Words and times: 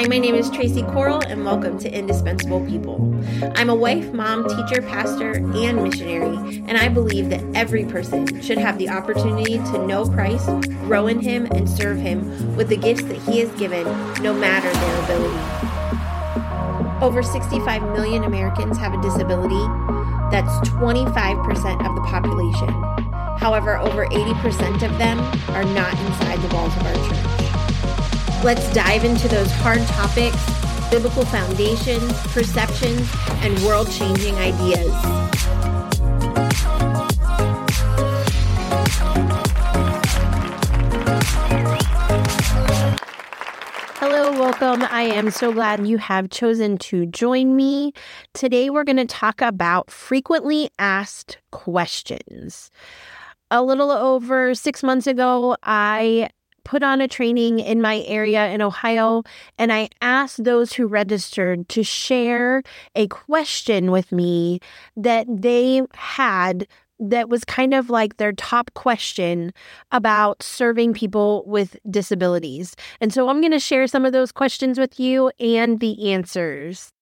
Hi, 0.00 0.06
my 0.06 0.16
name 0.16 0.34
is 0.34 0.48
Tracy 0.48 0.82
Coral, 0.82 1.20
and 1.26 1.44
welcome 1.44 1.78
to 1.80 1.92
Indispensable 1.92 2.64
People. 2.64 3.22
I'm 3.54 3.68
a 3.68 3.74
wife, 3.74 4.14
mom, 4.14 4.48
teacher, 4.48 4.80
pastor, 4.80 5.32
and 5.32 5.82
missionary, 5.82 6.38
and 6.66 6.78
I 6.78 6.88
believe 6.88 7.28
that 7.28 7.44
every 7.54 7.84
person 7.84 8.40
should 8.40 8.56
have 8.56 8.78
the 8.78 8.88
opportunity 8.88 9.58
to 9.58 9.86
know 9.86 10.06
Christ, 10.06 10.48
grow 10.86 11.06
in 11.06 11.20
Him, 11.20 11.44
and 11.52 11.68
serve 11.68 11.98
Him 11.98 12.56
with 12.56 12.70
the 12.70 12.78
gifts 12.78 13.02
that 13.02 13.18
He 13.18 13.40
has 13.40 13.50
given, 13.58 13.84
no 14.22 14.32
matter 14.32 14.72
their 14.72 15.04
ability. 15.04 15.36
Over 17.04 17.22
65 17.22 17.82
million 17.92 18.24
Americans 18.24 18.78
have 18.78 18.94
a 18.94 19.02
disability. 19.02 19.66
That's 20.30 20.66
25% 20.70 21.86
of 21.86 21.94
the 21.94 22.00
population. 22.08 22.70
However, 23.38 23.76
over 23.76 24.06
80% 24.06 24.82
of 24.82 24.96
them 24.96 25.18
are 25.54 25.64
not 25.74 25.92
inside 26.06 26.40
the 26.40 26.54
walls 26.54 26.74
of 26.74 26.86
our 26.86 26.94
church. 26.94 27.29
Let's 28.42 28.72
dive 28.72 29.04
into 29.04 29.28
those 29.28 29.50
hard 29.50 29.82
topics, 29.82 30.90
biblical 30.90 31.26
foundations, 31.26 32.10
perceptions, 32.28 33.06
and 33.42 33.58
world 33.58 33.90
changing 33.90 34.34
ideas. 34.36 34.90
Hello, 43.98 44.32
welcome. 44.32 44.84
I 44.84 45.02
am 45.02 45.30
so 45.30 45.52
glad 45.52 45.86
you 45.86 45.98
have 45.98 46.30
chosen 46.30 46.78
to 46.78 47.04
join 47.04 47.54
me. 47.54 47.92
Today, 48.32 48.70
we're 48.70 48.84
going 48.84 48.96
to 48.96 49.04
talk 49.04 49.42
about 49.42 49.90
frequently 49.90 50.70
asked 50.78 51.36
questions. 51.50 52.70
A 53.50 53.62
little 53.62 53.90
over 53.90 54.54
six 54.54 54.82
months 54.82 55.06
ago, 55.06 55.58
I 55.62 56.30
put 56.64 56.82
on 56.82 57.00
a 57.00 57.08
training 57.08 57.58
in 57.60 57.80
my 57.80 58.02
area 58.06 58.48
in 58.48 58.62
Ohio, 58.62 59.22
and 59.58 59.72
I 59.72 59.88
asked 60.00 60.44
those 60.44 60.72
who 60.72 60.86
registered 60.86 61.68
to 61.70 61.82
share 61.82 62.62
a 62.94 63.06
question 63.08 63.90
with 63.90 64.12
me 64.12 64.60
that 64.96 65.26
they 65.28 65.82
had 65.94 66.66
that 67.00 67.30
was 67.30 67.44
kind 67.44 67.72
of 67.72 67.88
like 67.88 68.18
their 68.18 68.32
top 68.32 68.72
question 68.74 69.52
about 69.90 70.42
serving 70.42 70.92
people 70.92 71.42
with 71.46 71.76
disabilities. 71.88 72.76
And 73.00 73.12
so 73.12 73.28
I'm 73.28 73.40
going 73.40 73.52
to 73.52 73.58
share 73.58 73.86
some 73.86 74.04
of 74.04 74.12
those 74.12 74.32
questions 74.32 74.78
with 74.78 75.00
you 75.00 75.32
and 75.40 75.80
the 75.80 76.12
answers. 76.12 76.92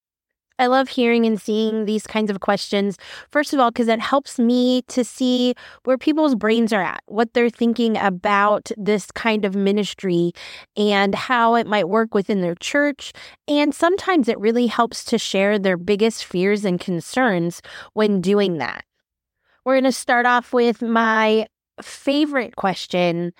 I 0.58 0.66
love 0.66 0.88
hearing 0.88 1.24
and 1.24 1.40
seeing 1.40 1.84
these 1.84 2.06
kinds 2.06 2.30
of 2.30 2.40
questions. 2.40 2.98
First 3.30 3.52
of 3.52 3.60
all, 3.60 3.70
because 3.70 3.88
it 3.88 4.00
helps 4.00 4.38
me 4.38 4.82
to 4.88 5.04
see 5.04 5.54
where 5.84 5.98
people's 5.98 6.34
brains 6.34 6.72
are 6.72 6.82
at, 6.82 7.02
what 7.06 7.32
they're 7.32 7.50
thinking 7.50 7.96
about 7.96 8.70
this 8.76 9.10
kind 9.12 9.44
of 9.44 9.54
ministry 9.54 10.32
and 10.76 11.14
how 11.14 11.54
it 11.54 11.66
might 11.66 11.88
work 11.88 12.14
within 12.14 12.40
their 12.40 12.56
church. 12.56 13.12
And 13.46 13.74
sometimes 13.74 14.28
it 14.28 14.38
really 14.38 14.66
helps 14.66 15.04
to 15.04 15.18
share 15.18 15.58
their 15.58 15.76
biggest 15.76 16.24
fears 16.24 16.64
and 16.64 16.80
concerns 16.80 17.62
when 17.92 18.20
doing 18.20 18.58
that. 18.58 18.84
We're 19.64 19.74
going 19.74 19.84
to 19.84 19.92
start 19.92 20.26
off 20.26 20.52
with 20.52 20.82
my 20.82 21.46
favorite 21.82 22.56
question 22.56 23.32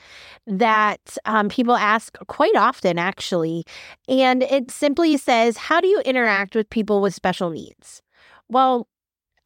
that 0.46 1.16
um, 1.24 1.48
people 1.48 1.76
ask 1.76 2.16
quite 2.26 2.56
often, 2.56 2.98
actually. 2.98 3.64
And 4.08 4.42
it 4.42 4.70
simply 4.70 5.16
says, 5.16 5.56
How 5.56 5.80
do 5.80 5.88
you 5.88 6.00
interact 6.00 6.54
with 6.54 6.70
people 6.70 7.00
with 7.00 7.14
special 7.14 7.50
needs? 7.50 8.02
Well, 8.48 8.88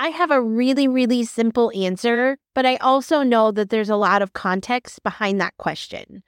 I 0.03 0.09
have 0.09 0.33
a 0.33 0.43
really, 0.43 0.89
really 0.89 1.23
simple 1.23 1.71
answer, 1.77 2.37
but 2.57 2.67
I 2.67 2.75
also 2.77 3.23
know 3.23 3.53
that 3.53 3.71
there's 3.71 3.89
a 3.89 3.95
lot 3.95 4.21
of 4.21 4.33
context 4.33 5.01
behind 5.05 5.41
that 5.41 5.57
question. 5.59 6.25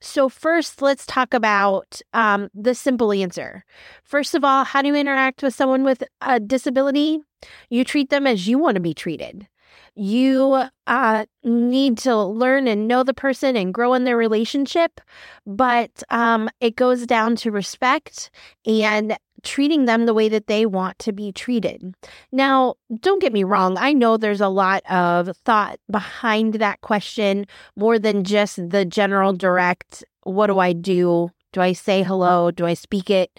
So, 0.00 0.30
first, 0.30 0.80
let's 0.80 1.04
talk 1.04 1.34
about 1.34 2.00
um, 2.14 2.48
the 2.54 2.74
simple 2.74 3.12
answer. 3.12 3.66
First 4.02 4.34
of 4.34 4.44
all, 4.44 4.64
how 4.64 4.80
do 4.80 4.88
you 4.88 4.94
interact 4.94 5.42
with 5.42 5.54
someone 5.54 5.84
with 5.84 6.02
a 6.22 6.40
disability? 6.40 7.20
You 7.68 7.84
treat 7.84 8.08
them 8.08 8.26
as 8.26 8.48
you 8.48 8.58
want 8.58 8.76
to 8.76 8.80
be 8.80 8.94
treated 8.94 9.46
you 9.94 10.64
uh, 10.86 11.26
need 11.44 11.98
to 11.98 12.16
learn 12.16 12.68
and 12.68 12.88
know 12.88 13.02
the 13.02 13.14
person 13.14 13.56
and 13.56 13.74
grow 13.74 13.94
in 13.94 14.04
their 14.04 14.16
relationship. 14.16 15.00
But 15.46 16.02
um, 16.10 16.48
it 16.60 16.76
goes 16.76 17.06
down 17.06 17.36
to 17.36 17.50
respect 17.50 18.30
and 18.64 19.16
treating 19.42 19.84
them 19.84 20.06
the 20.06 20.14
way 20.14 20.28
that 20.28 20.46
they 20.46 20.66
want 20.66 20.98
to 20.98 21.12
be 21.12 21.32
treated. 21.32 21.94
Now, 22.32 22.74
don't 23.00 23.20
get 23.20 23.32
me 23.32 23.44
wrong. 23.44 23.76
I 23.78 23.92
know 23.92 24.16
there's 24.16 24.40
a 24.40 24.48
lot 24.48 24.82
of 24.90 25.36
thought 25.44 25.78
behind 25.90 26.54
that 26.54 26.80
question 26.80 27.46
more 27.76 27.98
than 27.98 28.24
just 28.24 28.70
the 28.70 28.84
general 28.84 29.32
direct, 29.32 30.04
what 30.22 30.48
do 30.48 30.58
I 30.58 30.72
do? 30.72 31.30
Do 31.52 31.60
I 31.60 31.72
say 31.72 32.02
hello? 32.02 32.50
Do 32.50 32.66
I 32.66 32.74
speak 32.74 33.10
it 33.10 33.30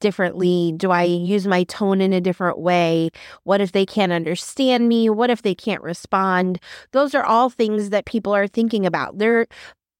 differently? 0.00 0.72
Do 0.76 0.90
I 0.90 1.04
use 1.04 1.46
my 1.46 1.64
tone 1.64 2.00
in 2.00 2.12
a 2.12 2.20
different 2.20 2.58
way? 2.58 3.10
What 3.44 3.60
if 3.60 3.72
they 3.72 3.86
can't 3.86 4.12
understand 4.12 4.88
me? 4.88 5.10
What 5.10 5.30
if 5.30 5.42
they 5.42 5.54
can't 5.54 5.82
respond? 5.82 6.58
Those 6.92 7.14
are 7.14 7.24
all 7.24 7.50
things 7.50 7.90
that 7.90 8.06
people 8.06 8.34
are 8.34 8.46
thinking 8.46 8.86
about. 8.86 9.18
They're 9.18 9.46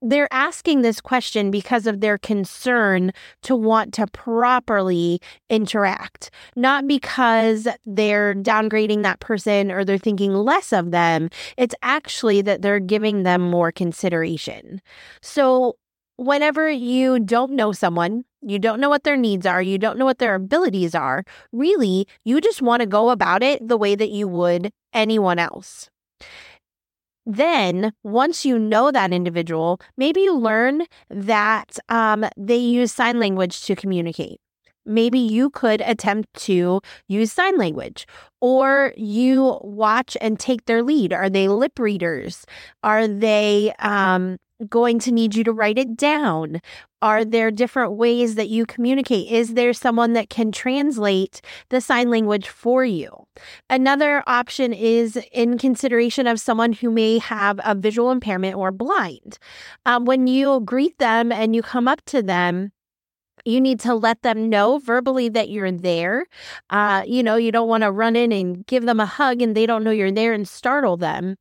they're 0.02 0.32
asking 0.32 0.82
this 0.82 1.00
question 1.00 1.50
because 1.50 1.86
of 1.86 2.00
their 2.00 2.18
concern 2.18 3.12
to 3.42 3.56
want 3.56 3.94
to 3.94 4.06
properly 4.08 5.20
interact, 5.48 6.30
not 6.54 6.86
because 6.86 7.66
they're 7.86 8.34
downgrading 8.34 9.02
that 9.02 9.20
person 9.20 9.72
or 9.72 9.84
they're 9.84 9.98
thinking 9.98 10.34
less 10.34 10.72
of 10.72 10.90
them. 10.90 11.30
It's 11.56 11.74
actually 11.82 12.42
that 12.42 12.62
they're 12.62 12.78
giving 12.78 13.22
them 13.22 13.40
more 13.40 13.72
consideration. 13.72 14.82
So, 15.22 15.76
whenever 16.16 16.68
you 16.70 17.20
don't 17.20 17.52
know 17.52 17.72
someone, 17.72 18.24
you 18.42 18.58
don't 18.58 18.80
know 18.80 18.88
what 18.88 19.04
their 19.04 19.16
needs 19.16 19.46
are, 19.46 19.62
you 19.62 19.78
don't 19.78 19.98
know 19.98 20.04
what 20.04 20.18
their 20.18 20.34
abilities 20.34 20.94
are, 20.94 21.24
really, 21.52 22.06
you 22.24 22.40
just 22.40 22.62
want 22.62 22.80
to 22.80 22.86
go 22.86 23.10
about 23.10 23.42
it 23.42 23.66
the 23.66 23.76
way 23.76 23.94
that 23.94 24.10
you 24.10 24.28
would 24.28 24.72
anyone 24.92 25.38
else. 25.38 25.90
Then, 27.28 27.92
once 28.04 28.44
you 28.44 28.56
know 28.56 28.92
that 28.92 29.12
individual, 29.12 29.80
maybe 29.96 30.30
learn 30.30 30.82
that 31.10 31.76
um, 31.88 32.24
they 32.36 32.56
use 32.56 32.92
sign 32.92 33.18
language 33.18 33.62
to 33.62 33.74
communicate. 33.74 34.40
Maybe 34.88 35.18
you 35.18 35.50
could 35.50 35.80
attempt 35.80 36.32
to 36.44 36.80
use 37.08 37.32
sign 37.32 37.58
language 37.58 38.06
or 38.40 38.94
you 38.96 39.58
watch 39.62 40.16
and 40.20 40.38
take 40.38 40.66
their 40.66 40.84
lead. 40.84 41.12
Are 41.12 41.28
they 41.28 41.48
lip 41.48 41.80
readers? 41.80 42.46
Are 42.84 43.08
they 43.08 43.74
um, 43.80 44.36
going 44.68 44.98
to 45.00 45.12
need 45.12 45.34
you 45.34 45.44
to 45.44 45.52
write 45.52 45.78
it 45.78 45.96
down? 45.96 46.60
Are 47.02 47.24
there 47.24 47.50
different 47.50 47.92
ways 47.92 48.36
that 48.36 48.48
you 48.48 48.64
communicate? 48.64 49.30
Is 49.30 49.54
there 49.54 49.72
someone 49.72 50.14
that 50.14 50.30
can 50.30 50.50
translate 50.50 51.40
the 51.68 51.80
sign 51.80 52.10
language 52.10 52.48
for 52.48 52.84
you? 52.84 53.26
Another 53.68 54.22
option 54.26 54.72
is 54.72 55.18
in 55.32 55.58
consideration 55.58 56.26
of 56.26 56.40
someone 56.40 56.72
who 56.72 56.90
may 56.90 57.18
have 57.18 57.60
a 57.64 57.74
visual 57.74 58.10
impairment 58.10 58.56
or 58.56 58.72
blind. 58.72 59.38
Um, 59.84 60.04
when 60.04 60.26
you 60.26 60.60
greet 60.60 60.98
them 60.98 61.30
and 61.30 61.54
you 61.54 61.62
come 61.62 61.86
up 61.86 62.00
to 62.06 62.22
them, 62.22 62.72
you 63.46 63.60
need 63.60 63.80
to 63.80 63.94
let 63.94 64.22
them 64.22 64.48
know 64.48 64.78
verbally 64.78 65.28
that 65.28 65.48
you're 65.48 65.70
there. 65.70 66.26
Uh, 66.70 67.02
you 67.06 67.22
know, 67.22 67.36
you 67.36 67.52
don't 67.52 67.68
want 67.68 67.82
to 67.82 67.90
run 67.90 68.16
in 68.16 68.32
and 68.32 68.66
give 68.66 68.84
them 68.84 69.00
a 69.00 69.06
hug 69.06 69.40
and 69.40 69.56
they 69.56 69.66
don't 69.66 69.84
know 69.84 69.90
you're 69.90 70.10
there 70.10 70.32
and 70.32 70.48
startle 70.48 70.96
them, 70.96 71.36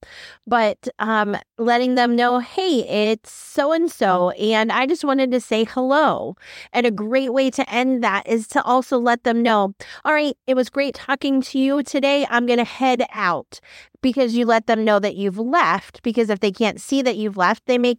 but 0.45 0.87
um, 0.99 1.35
letting 1.57 1.95
them 1.95 2.15
know, 2.15 2.39
hey, 2.39 3.11
it's 3.11 3.31
so 3.31 3.71
and 3.71 3.91
so, 3.91 4.29
and 4.31 4.71
I 4.71 4.85
just 4.85 5.03
wanted 5.03 5.31
to 5.31 5.41
say 5.41 5.63
hello. 5.63 6.35
And 6.71 6.85
a 6.85 6.91
great 6.91 7.33
way 7.33 7.49
to 7.51 7.69
end 7.69 8.03
that 8.03 8.27
is 8.27 8.47
to 8.49 8.63
also 8.63 8.97
let 8.97 9.23
them 9.23 9.41
know, 9.41 9.73
all 10.03 10.13
right, 10.13 10.37
it 10.47 10.55
was 10.55 10.69
great 10.69 10.95
talking 10.95 11.41
to 11.41 11.59
you 11.59 11.83
today. 11.83 12.27
I'm 12.29 12.45
going 12.45 12.59
to 12.59 12.65
head 12.65 13.03
out 13.11 13.59
because 14.01 14.35
you 14.35 14.45
let 14.45 14.67
them 14.67 14.85
know 14.85 14.99
that 14.99 15.15
you've 15.15 15.39
left. 15.39 16.03
Because 16.03 16.29
if 16.29 16.39
they 16.39 16.51
can't 16.51 16.79
see 16.79 17.01
that 17.01 17.17
you've 17.17 17.37
left, 17.37 17.65
they 17.65 17.79
may 17.79 17.95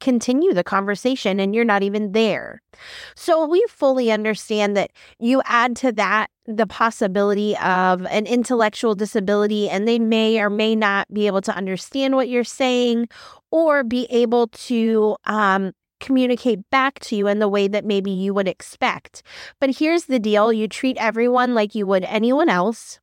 continue 0.00 0.52
the 0.52 0.64
conversation 0.64 1.38
and 1.38 1.54
you're 1.54 1.64
not 1.64 1.82
even 1.82 2.12
there. 2.12 2.62
So 3.14 3.46
we 3.46 3.64
fully 3.68 4.10
understand 4.10 4.76
that 4.76 4.90
you 5.18 5.42
add 5.44 5.76
to 5.76 5.92
that 5.92 6.30
the 6.46 6.66
possibility 6.66 7.56
of 7.58 8.04
an 8.06 8.26
intellectual 8.26 8.94
disability 8.94 9.68
and 9.68 9.86
they 9.86 9.98
may 9.98 10.40
or 10.40 10.50
may 10.50 10.74
not 10.74 11.12
be 11.12 11.26
able 11.26 11.42
to 11.42 11.54
understand 11.54 12.16
what 12.16 12.28
you're 12.28 12.42
saying 12.42 13.08
or 13.50 13.84
be 13.84 14.06
able 14.10 14.48
to 14.48 15.16
um, 15.24 15.72
communicate 16.00 16.68
back 16.70 16.98
to 17.00 17.14
you 17.14 17.28
in 17.28 17.38
the 17.38 17.48
way 17.48 17.68
that 17.68 17.84
maybe 17.84 18.10
you 18.10 18.34
would 18.34 18.48
expect. 18.48 19.22
But 19.60 19.76
here's 19.76 20.06
the 20.06 20.18
deal 20.18 20.52
you 20.52 20.66
treat 20.66 20.96
everyone 20.96 21.54
like 21.54 21.74
you 21.74 21.86
would 21.86 22.04
anyone 22.04 22.48
else. 22.48 22.98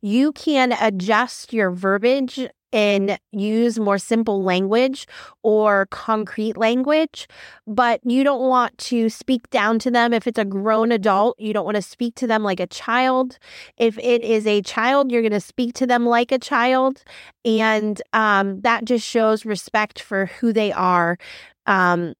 You 0.00 0.32
can 0.32 0.72
adjust 0.72 1.52
your 1.52 1.70
verbiage 1.70 2.48
and 2.72 3.18
use 3.32 3.78
more 3.78 3.98
simple 3.98 4.42
language 4.42 5.06
or 5.42 5.86
concrete 5.86 6.56
language, 6.56 7.28
but 7.66 8.00
you 8.04 8.24
don't 8.24 8.48
want 8.48 8.76
to 8.78 9.08
speak 9.08 9.48
down 9.50 9.78
to 9.80 9.90
them. 9.90 10.12
If 10.12 10.26
it's 10.26 10.38
a 10.38 10.44
grown 10.44 10.92
adult, 10.92 11.38
you 11.38 11.52
don't 11.52 11.64
want 11.64 11.76
to 11.76 11.82
speak 11.82 12.14
to 12.16 12.26
them 12.26 12.42
like 12.42 12.60
a 12.60 12.66
child. 12.66 13.38
If 13.76 13.98
it 13.98 14.22
is 14.22 14.46
a 14.46 14.62
child, 14.62 15.10
you're 15.10 15.22
going 15.22 15.32
to 15.32 15.40
speak 15.40 15.74
to 15.74 15.86
them 15.86 16.06
like 16.06 16.32
a 16.32 16.38
child. 16.38 17.04
And 17.44 18.00
um, 18.12 18.60
that 18.62 18.84
just 18.84 19.06
shows 19.06 19.44
respect 19.44 20.00
for 20.00 20.26
who 20.26 20.52
they 20.52 20.72
are 20.72 21.18
um, 21.66 22.14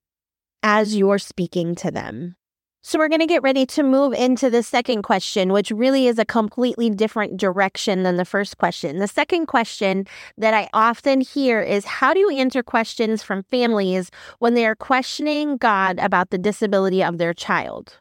as 0.63 0.97
you're 0.97 1.19
speaking 1.19 1.75
to 1.77 1.91
them. 1.91 2.37
So, 2.85 2.99
we're 2.99 3.09
going 3.09 3.21
to 3.21 3.27
get 3.27 3.45
ready 3.45 3.65
to 3.67 3.85
move 3.85 4.13
into 4.13 4.51
the 4.51 4.61
second 4.61 5.03
question, 5.03 5.53
which 5.53 5.71
really 5.71 6.09
is 6.09 6.19
a 6.19 6.25
completely 6.25 6.91
different 6.91 7.37
direction 7.37 8.03
than 8.03 8.17
the 8.17 8.25
first 8.25 8.59
question. 8.59 8.99
The 8.99 9.07
second 9.07 9.47
question 9.47 10.05
that 10.37 10.53
I 10.53 10.69
often 10.73 11.21
hear 11.21 11.61
is 11.63 11.85
How 11.85 12.13
do 12.13 12.19
you 12.19 12.31
answer 12.31 12.61
questions 12.65 13.23
from 13.23 13.45
families 13.45 14.11
when 14.41 14.55
they 14.55 14.67
are 14.67 14.75
questioning 14.75 15.59
God 15.59 16.01
about 16.01 16.31
the 16.31 16.39
disability 16.39 17.05
of 17.05 17.19
their 17.19 17.33
child? 17.33 17.99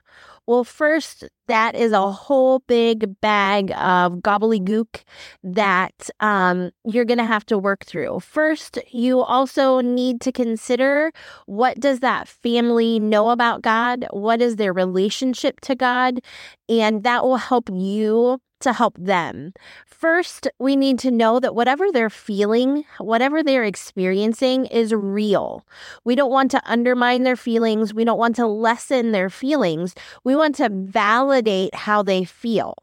Well, 0.52 0.66
first, 0.66 1.24
that 1.48 1.76
is 1.76 1.94
a 1.94 2.12
whole 2.12 2.60
big 2.68 3.22
bag 3.22 3.72
of 3.72 4.16
gobbledygook 4.16 5.04
that 5.46 6.10
um, 6.20 6.72
you're 6.84 7.06
going 7.06 7.20
to 7.20 7.24
have 7.24 7.46
to 7.46 7.58
work 7.58 7.86
through. 7.86 8.20
First, 8.20 8.78
you 8.92 9.22
also 9.22 9.80
need 9.80 10.20
to 10.20 10.34
consider 10.34 11.14
what 11.46 11.80
does 11.80 12.02
that 12.02 12.28
family 12.28 13.00
know 13.00 13.30
about 13.30 13.62
God? 13.62 14.06
What 14.12 14.42
is 14.42 14.58
their 14.58 14.74
relationship 14.74 15.62
to 15.62 15.74
God? 15.74 16.20
And 16.68 17.04
that 17.04 17.24
will 17.24 17.38
help 17.38 17.70
you 17.72 18.42
to 18.62 18.74
help 18.74 18.98
them. 18.98 19.54
First, 19.86 20.48
we 20.60 20.76
need 20.76 21.00
to 21.00 21.12
know 21.12 21.40
that 21.40 21.56
whatever 21.56 21.92
they're 21.92 22.10
feeling, 22.10 22.86
whatever 23.00 23.44
they're 23.44 23.64
experiencing 23.64 24.66
is 24.68 24.94
real. 24.94 25.66
We 26.04 26.16
don't 26.16 26.32
want 26.32 26.52
to 26.52 26.62
undermine 26.66 27.24
their 27.24 27.36
feelings. 27.36 27.94
We 27.94 28.04
don't 28.04 28.18
want 28.18 28.36
to 28.38 28.48
lessen 28.48 29.12
their 29.12 29.30
feelings. 29.30 29.96
We 30.24 30.36
want 30.36 30.56
to 30.56 30.70
validate 30.70 31.76
how 31.76 32.04
they 32.04 32.24
feel, 32.24 32.76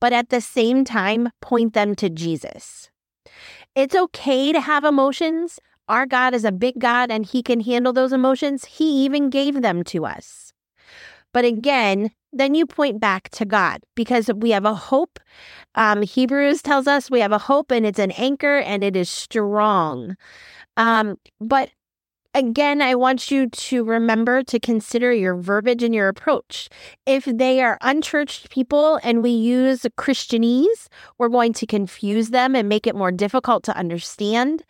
but 0.00 0.12
at 0.12 0.30
the 0.30 0.40
same 0.40 0.84
time, 0.84 1.30
point 1.40 1.74
them 1.74 1.94
to 1.96 2.08
Jesus. 2.08 2.90
It's 3.74 3.94
okay 3.94 4.52
to 4.52 4.60
have 4.60 4.84
emotions. 4.84 5.60
Our 5.88 6.06
God 6.06 6.34
is 6.34 6.44
a 6.44 6.52
big 6.52 6.78
God 6.78 7.10
and 7.10 7.26
He 7.26 7.42
can 7.42 7.60
handle 7.60 7.92
those 7.92 8.12
emotions. 8.12 8.64
He 8.64 9.04
even 9.04 9.30
gave 9.30 9.62
them 9.62 9.84
to 9.84 10.06
us. 10.06 10.49
But 11.32 11.44
again, 11.44 12.10
then 12.32 12.54
you 12.54 12.66
point 12.66 13.00
back 13.00 13.28
to 13.30 13.44
God 13.44 13.82
because 13.94 14.30
we 14.34 14.50
have 14.50 14.64
a 14.64 14.74
hope. 14.74 15.18
Um, 15.74 16.02
Hebrews 16.02 16.62
tells 16.62 16.86
us 16.86 17.10
we 17.10 17.20
have 17.20 17.32
a 17.32 17.38
hope 17.38 17.70
and 17.70 17.86
it's 17.86 17.98
an 17.98 18.12
anchor 18.12 18.58
and 18.58 18.84
it 18.84 18.96
is 18.96 19.10
strong. 19.10 20.16
Um, 20.76 21.18
but 21.40 21.70
Again, 22.32 22.80
I 22.80 22.94
want 22.94 23.32
you 23.32 23.48
to 23.48 23.82
remember 23.82 24.44
to 24.44 24.60
consider 24.60 25.12
your 25.12 25.34
verbiage 25.34 25.82
and 25.82 25.92
your 25.92 26.06
approach. 26.06 26.68
If 27.04 27.24
they 27.24 27.60
are 27.60 27.76
unchurched 27.80 28.50
people 28.50 29.00
and 29.02 29.20
we 29.20 29.30
use 29.30 29.82
Christianese, 29.98 30.86
we're 31.18 31.28
going 31.28 31.52
to 31.54 31.66
confuse 31.66 32.30
them 32.30 32.54
and 32.54 32.68
make 32.68 32.86
it 32.86 32.94
more 32.94 33.10
difficult 33.10 33.64
to 33.64 33.76
understand. 33.76 34.62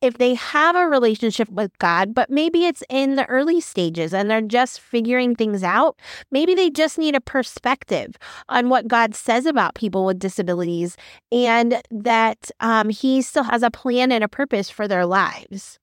If 0.00 0.18
they 0.18 0.34
have 0.34 0.76
a 0.76 0.86
relationship 0.86 1.48
with 1.48 1.76
God, 1.78 2.14
but 2.14 2.30
maybe 2.30 2.66
it's 2.66 2.84
in 2.88 3.16
the 3.16 3.26
early 3.26 3.60
stages 3.60 4.14
and 4.14 4.30
they're 4.30 4.40
just 4.40 4.78
figuring 4.78 5.34
things 5.34 5.64
out, 5.64 5.98
maybe 6.30 6.54
they 6.54 6.70
just 6.70 6.98
need 6.98 7.16
a 7.16 7.20
perspective 7.20 8.16
on 8.48 8.68
what 8.68 8.86
God 8.86 9.16
says 9.16 9.44
about 9.44 9.74
people 9.74 10.06
with 10.06 10.20
disabilities 10.20 10.96
and 11.32 11.82
that 11.90 12.52
um, 12.60 12.90
He 12.90 13.22
still 13.22 13.42
has 13.42 13.64
a 13.64 13.72
plan 13.72 14.12
and 14.12 14.22
a 14.22 14.28
purpose 14.28 14.70
for 14.70 14.86
their 14.86 15.04
lives. 15.04 15.80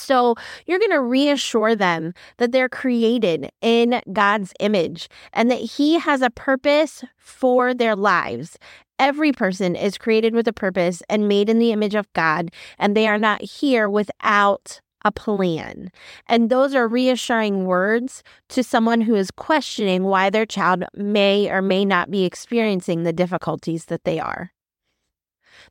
So 0.00 0.34
you're 0.66 0.78
going 0.78 0.90
to 0.90 1.00
reassure 1.00 1.74
them 1.74 2.14
that 2.38 2.52
they're 2.52 2.68
created 2.68 3.50
in 3.60 4.00
God's 4.12 4.52
image 4.60 5.08
and 5.32 5.50
that 5.50 5.60
He 5.60 5.98
has 5.98 6.22
a 6.22 6.30
purpose 6.30 7.04
for 7.16 7.74
their 7.74 7.96
lives. 7.96 8.58
Every 8.98 9.32
person 9.32 9.76
is 9.76 9.98
created 9.98 10.34
with 10.34 10.48
a 10.48 10.52
purpose 10.52 11.02
and 11.08 11.28
made 11.28 11.50
in 11.50 11.58
the 11.58 11.72
image 11.72 11.94
of 11.94 12.10
God, 12.14 12.50
and 12.78 12.96
they 12.96 13.06
are 13.06 13.18
not 13.18 13.42
here 13.42 13.90
without 13.90 14.80
a 15.04 15.12
plan. 15.12 15.90
And 16.26 16.50
those 16.50 16.74
are 16.74 16.88
reassuring 16.88 17.66
words 17.66 18.22
to 18.48 18.64
someone 18.64 19.02
who 19.02 19.14
is 19.14 19.30
questioning 19.30 20.04
why 20.04 20.30
their 20.30 20.46
child 20.46 20.84
may 20.94 21.48
or 21.50 21.62
may 21.62 21.84
not 21.84 22.10
be 22.10 22.24
experiencing 22.24 23.02
the 23.02 23.12
difficulties 23.12 23.84
that 23.86 24.04
they 24.04 24.18
are. 24.18 24.52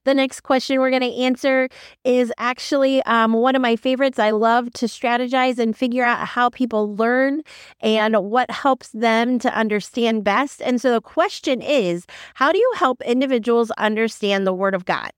The 0.04 0.14
next 0.14 0.42
question 0.42 0.80
we're 0.80 0.90
going 0.90 1.02
to 1.02 1.16
answer 1.16 1.70
is 2.04 2.32
actually 2.38 3.04
um, 3.04 3.34
one 3.34 3.56
of 3.56 3.62
my 3.62 3.76
favorites. 3.76 4.20
I 4.20 4.32
love 4.32 4.72
to 4.74 4.86
strategize 4.86 5.58
and 5.58 5.76
figure 5.76 6.04
out 6.04 6.28
how 6.28 6.50
people 6.50 6.96
learn 6.96 7.42
and 7.82 8.16
what 8.16 8.52
helps 8.52 8.90
them 8.90 9.40
to 9.40 9.54
understand 9.54 10.24
best. 10.24 10.62
And 10.62 10.82
so 10.82 10.92
the 10.92 11.02
question 11.02 11.62
is 11.62 12.06
how 12.36 12.52
do 12.52 12.58
you 12.58 12.74
help 12.78 13.02
individuals 13.02 13.72
understand 13.72 14.46
the 14.46 14.54
Word 14.54 14.76
of 14.76 14.86
God? 14.86 15.12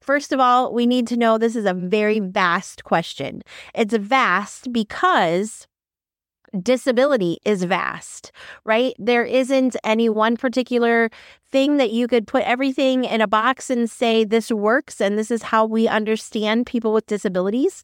First 0.00 0.32
of 0.32 0.40
all, 0.40 0.74
we 0.74 0.84
need 0.84 1.06
to 1.08 1.16
know 1.16 1.38
this 1.38 1.56
is 1.56 1.64
a 1.64 1.72
very 1.72 2.20
vast 2.20 2.84
question. 2.84 3.40
It's 3.74 3.96
vast 3.96 4.70
because 4.70 5.66
disability 6.62 7.38
is 7.44 7.64
vast, 7.64 8.32
right? 8.64 8.94
There 8.98 9.24
isn't 9.24 9.76
any 9.84 10.08
one 10.08 10.36
particular 10.36 11.10
thing 11.50 11.76
that 11.76 11.90
you 11.90 12.08
could 12.08 12.26
put 12.26 12.42
everything 12.44 13.04
in 13.04 13.20
a 13.20 13.26
box 13.26 13.70
and 13.70 13.90
say, 13.90 14.24
this 14.24 14.50
works 14.50 15.00
and 15.00 15.18
this 15.18 15.30
is 15.30 15.42
how 15.42 15.66
we 15.66 15.88
understand 15.88 16.66
people 16.66 16.92
with 16.92 17.06
disabilities. 17.06 17.82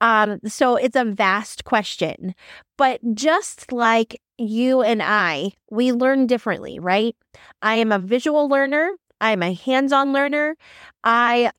Um, 0.00 0.40
so 0.46 0.76
it's 0.76 0.96
a 0.96 1.04
vast 1.04 1.64
question. 1.64 2.34
But 2.76 3.00
just 3.14 3.72
like 3.72 4.20
you 4.38 4.82
and 4.82 5.02
I, 5.02 5.52
we 5.70 5.92
learn 5.92 6.26
differently, 6.26 6.78
right? 6.78 7.16
I 7.62 7.76
am 7.76 7.90
a 7.90 7.98
visual 7.98 8.48
learner. 8.48 8.90
I 9.20 9.32
am 9.32 9.42
a 9.42 9.52
hands 9.52 9.92
on 9.92 10.12
learner. 10.12 10.56
I 11.02 11.50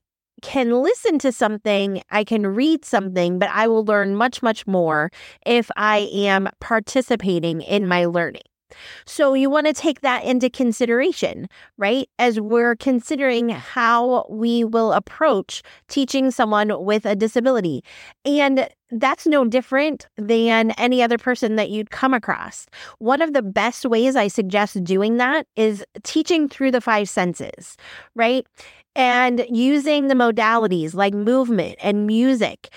can 0.42 0.82
listen 0.82 1.20
to 1.20 1.32
something, 1.32 2.02
I 2.10 2.24
can 2.24 2.48
read 2.48 2.86
something, 2.86 3.40
but 3.40 3.50
I 3.50 3.68
will 3.68 3.86
learn 3.86 4.16
much, 4.16 4.42
much 4.42 4.66
more 4.66 5.12
if 5.46 5.70
I 5.76 6.10
am 6.14 6.50
participating 6.60 7.62
in 7.62 7.88
my 7.88 8.06
learning. 8.06 8.42
So 9.06 9.34
you 9.34 9.50
want 9.50 9.68
to 9.68 9.74
take 9.74 10.02
that 10.02 10.24
into 10.24 10.50
consideration, 10.50 11.48
right? 11.78 12.08
As 12.20 12.40
we're 12.40 12.76
considering 12.76 13.50
how 13.50 14.28
we 14.30 14.64
will 14.64 14.94
approach 14.94 15.64
teaching 15.88 16.32
someone 16.32 16.84
with 16.84 17.06
a 17.06 17.16
disability. 17.16 17.84
And 18.26 18.70
that's 18.92 19.28
no 19.28 19.46
different 19.46 20.08
than 20.18 20.72
any 20.72 21.04
other 21.04 21.18
person 21.18 21.56
that 21.58 21.70
you'd 21.70 21.92
come 21.92 22.14
across. 22.14 22.66
One 22.98 23.22
of 23.22 23.34
the 23.34 23.44
best 23.44 23.86
ways 23.86 24.16
I 24.16 24.28
suggest 24.28 24.84
doing 24.84 25.18
that 25.18 25.46
is 25.56 25.86
teaching 26.04 26.50
through 26.50 26.72
the 26.72 26.82
five 26.82 27.08
senses, 27.08 27.78
right? 28.16 28.48
And 29.00 29.46
using 29.50 30.10
the 30.10 30.13
modalities 30.13 30.94
like 30.94 31.13
movement 31.13 31.78
and 31.81 32.06
music 32.06 32.69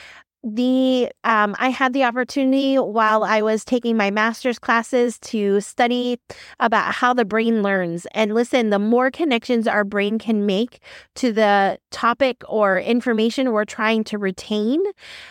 the 0.45 1.09
um, 1.23 1.55
I 1.59 1.69
had 1.69 1.93
the 1.93 2.03
opportunity 2.03 2.75
while 2.77 3.23
I 3.23 3.43
was 3.43 3.65
taking 3.65 3.97
my 3.97 4.11
master's 4.11 4.59
classes 4.59 5.19
to 5.21 5.61
study 5.61 6.19
about 6.59 6.95
how 6.95 7.15
the 7.15 7.25
brain 7.25 7.63
learns. 7.63 8.07
And 8.13 8.35
listen, 8.35 8.71
the 8.71 8.81
more 8.81 9.11
connections 9.11 9.69
our 9.69 9.85
brain 9.85 10.19
can 10.19 10.45
make 10.45 10.81
to 11.17 11.33
the 11.33 11.79
topic 11.93 12.43
or 12.49 12.79
information 12.79 13.53
we're 13.53 13.65
trying 13.65 14.03
to 14.05 14.19
retain, 14.19 14.83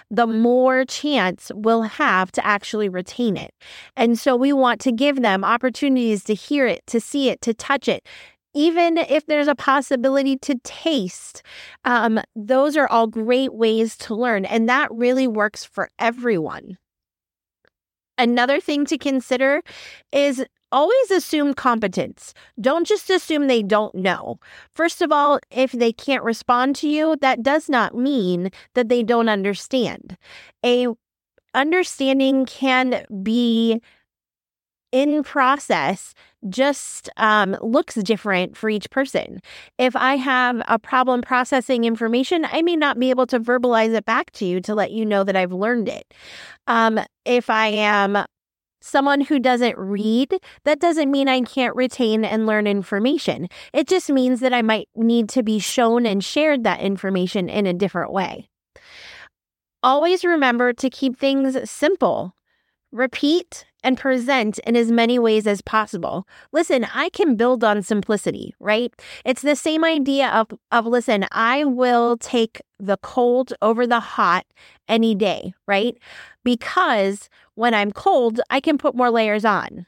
the 0.10 0.27
more 0.27 0.86
chance 0.86 1.51
we'll 1.54 1.84
have 1.84 2.32
to 2.32 2.46
actually 2.46 2.88
retain 2.88 3.36
it. 3.36 3.54
And 3.98 4.18
so 4.18 4.38
we 4.38 4.54
want 4.54 4.80
to 4.82 4.94
give 4.94 5.22
them 5.22 5.44
opportunities 5.44 6.24
to 6.25 6.34
hear 6.34 6.66
it, 6.68 6.88
to 6.88 7.01
see 7.01 7.30
it, 7.30 7.42
to 7.42 7.54
touch 7.54 7.89
it, 7.89 8.08
even 8.53 8.98
if 8.98 9.25
there's 9.25 9.48
a 9.48 9.55
possibility 9.55 10.38
to 10.38 10.55
taste, 10.63 11.43
um, 11.86 12.20
those 12.36 12.75
are 12.77 12.88
all 12.88 13.08
great 13.08 13.53
ways 13.53 13.96
to 13.98 14.15
learn. 14.15 14.46
And 14.46 14.67
that 14.70 14.89
really 14.91 15.27
works 15.27 15.63
for 15.63 15.89
everyone. 16.00 16.77
Another 18.17 18.60
thing 18.60 18.86
to 18.86 18.98
consider 18.98 19.62
is 20.12 20.46
always 20.72 21.12
assume 21.12 21.53
competence. 21.53 22.34
Don't 22.60 22.88
just 22.88 23.10
assume 23.10 23.48
they 23.48 23.63
don't 23.63 23.93
know. 23.96 24.39
First 24.74 25.01
of 25.01 25.12
all, 25.12 25.39
if 25.50 25.72
they 25.72 25.91
can't 25.91 26.24
respond 26.24 26.75
to 26.77 26.88
you, 26.88 27.17
that 27.22 27.43
does 27.43 27.67
not 27.67 27.96
mean 27.96 28.51
that 28.75 28.89
they 28.89 29.03
don't 29.03 29.29
understand. 29.29 30.17
A 30.65 30.88
understanding 31.53 32.46
can 32.46 33.05
be 33.22 33.81
in 34.91 35.24
process 35.24 36.13
just 36.50 37.10
um, 37.18 37.56
looks 37.62 37.96
different 37.96 38.58
for 38.58 38.70
each 38.70 38.90
person. 38.90 39.42
If 39.78 39.96
I 39.96 40.16
have 40.16 40.62
a 40.68 40.80
problem 40.80 41.22
processing 41.22 41.84
information, 41.84 42.46
I 42.52 42.62
may 42.62 42.76
not 42.76 43.00
be 43.00 43.10
able 43.10 43.28
to 43.28 43.40
verbalize 43.40 43.94
it 43.94 44.06
back 44.06 44.32
to 44.32 44.46
you 44.46 44.62
to 44.62 44.76
let 44.76 44.92
you 44.92 45.06
know 45.06 45.24
that 45.24 45.36
I've 45.36 45.54
learned 45.54 45.90
it. 45.90 46.14
Um, 46.68 47.00
if 47.26 47.50
I 47.50 47.68
am 47.68 48.26
someone 48.82 49.22
who 49.22 49.40
doesn't 49.40 49.78
read, 49.78 50.34
that 50.66 50.80
doesn't 50.80 51.12
mean 51.12 51.30
I 51.30 51.42
can't 51.42 51.76
retain 51.76 52.26
and 52.26 52.46
learn 52.46 52.68
information. 52.68 53.48
It 53.74 53.88
just 53.88 54.10
means 54.10 54.40
that 54.40 54.54
I 54.54 54.62
might 54.62 54.90
need 54.96 55.30
to 55.30 55.44
be 55.44 55.60
shown 55.60 56.06
and 56.06 56.24
shared 56.24 56.64
that 56.64 56.82
information 56.82 57.48
in 57.48 57.68
a 57.68 57.74
different 57.74 58.12
way. 58.12 58.50
Always 59.84 60.24
remember 60.24 60.74
to 60.74 60.90
keep 60.90 61.18
things 61.18 61.70
simple 61.70 62.34
repeat, 62.92 63.66
and 63.84 63.98
present 63.98 64.60
in 64.60 64.76
as 64.76 64.92
many 64.92 65.18
ways 65.18 65.48
as 65.48 65.62
possible. 65.62 66.28
Listen, 66.52 66.86
I 66.94 67.10
can 67.10 67.36
build 67.36 67.64
on 67.64 67.82
simplicity, 67.82 68.54
right? 68.60 68.94
It's 69.26 69.42
the 69.42 69.56
same 69.56 69.84
idea 69.84 70.30
of, 70.30 70.48
of 70.72 70.86
listen, 70.86 71.26
I 71.32 71.66
will 71.66 72.18
take 72.18 72.62
the 72.80 72.98
cold 72.98 73.54
over 73.62 73.86
the 73.86 74.00
hot 74.00 74.46
any 74.88 75.16
day, 75.16 75.54
right? 75.68 75.98
Because 76.44 77.30
when 77.56 77.74
I'm 77.74 77.92
cold, 77.92 78.40
I 78.50 78.60
can 78.60 78.78
put 78.78 78.96
more 78.96 79.10
layers 79.10 79.46
on. 79.46 79.86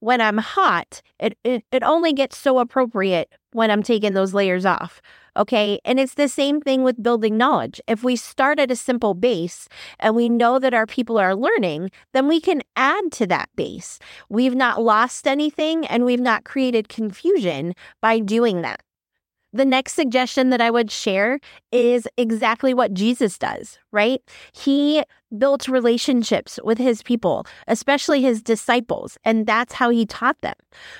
When 0.00 0.20
I'm 0.20 0.38
hot, 0.38 1.00
it, 1.18 1.38
it, 1.42 1.64
it 1.72 1.82
only 1.82 2.12
gets 2.12 2.36
so 2.36 2.58
appropriate 2.58 3.32
when 3.52 3.70
I'm 3.70 3.82
taking 3.82 4.12
those 4.12 4.34
layers 4.34 4.66
off. 4.66 5.00
Okay. 5.36 5.78
And 5.84 6.00
it's 6.00 6.14
the 6.14 6.28
same 6.28 6.60
thing 6.60 6.82
with 6.82 7.02
building 7.02 7.36
knowledge. 7.36 7.80
If 7.86 8.02
we 8.02 8.16
start 8.16 8.58
at 8.58 8.70
a 8.70 8.76
simple 8.76 9.14
base 9.14 9.68
and 10.00 10.16
we 10.16 10.28
know 10.28 10.58
that 10.58 10.72
our 10.74 10.86
people 10.86 11.18
are 11.18 11.34
learning, 11.34 11.90
then 12.14 12.26
we 12.26 12.40
can 12.40 12.62
add 12.74 13.12
to 13.12 13.26
that 13.26 13.50
base. 13.54 13.98
We've 14.30 14.54
not 14.54 14.82
lost 14.82 15.26
anything 15.26 15.86
and 15.86 16.04
we've 16.04 16.20
not 16.20 16.44
created 16.44 16.88
confusion 16.88 17.74
by 18.00 18.18
doing 18.18 18.62
that. 18.62 18.80
The 19.56 19.64
next 19.64 19.94
suggestion 19.94 20.50
that 20.50 20.60
I 20.60 20.70
would 20.70 20.90
share 20.90 21.40
is 21.72 22.06
exactly 22.18 22.74
what 22.74 22.92
Jesus 22.92 23.38
does, 23.38 23.78
right? 23.90 24.20
He 24.52 25.02
built 25.38 25.66
relationships 25.66 26.60
with 26.62 26.76
his 26.76 27.02
people, 27.02 27.46
especially 27.66 28.20
his 28.20 28.42
disciples, 28.42 29.16
and 29.24 29.46
that's 29.46 29.72
how 29.72 29.88
he 29.88 30.04
taught 30.04 30.38
them. 30.42 30.56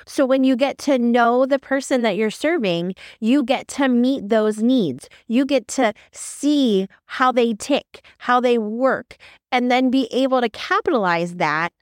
So 0.06 0.24
when 0.24 0.42
you 0.42 0.56
get 0.56 0.78
to 0.78 0.98
know 0.98 1.44
the 1.44 1.58
person 1.58 2.00
that 2.00 2.16
you're 2.16 2.30
serving, 2.30 2.94
you 3.20 3.44
get 3.44 3.68
to 3.76 3.88
meet 3.88 4.30
those 4.30 4.62
needs. 4.62 5.10
You 5.26 5.44
get 5.44 5.68
to 5.68 5.92
see 6.12 6.88
how 7.04 7.32
they 7.32 7.52
tick, 7.52 8.06
how 8.16 8.40
they 8.40 8.56
work, 8.56 9.18
and 9.52 9.70
then 9.70 9.90
be 9.90 10.08
able 10.10 10.40
to 10.40 10.48
capitalize 10.48 11.34
that 11.34 11.74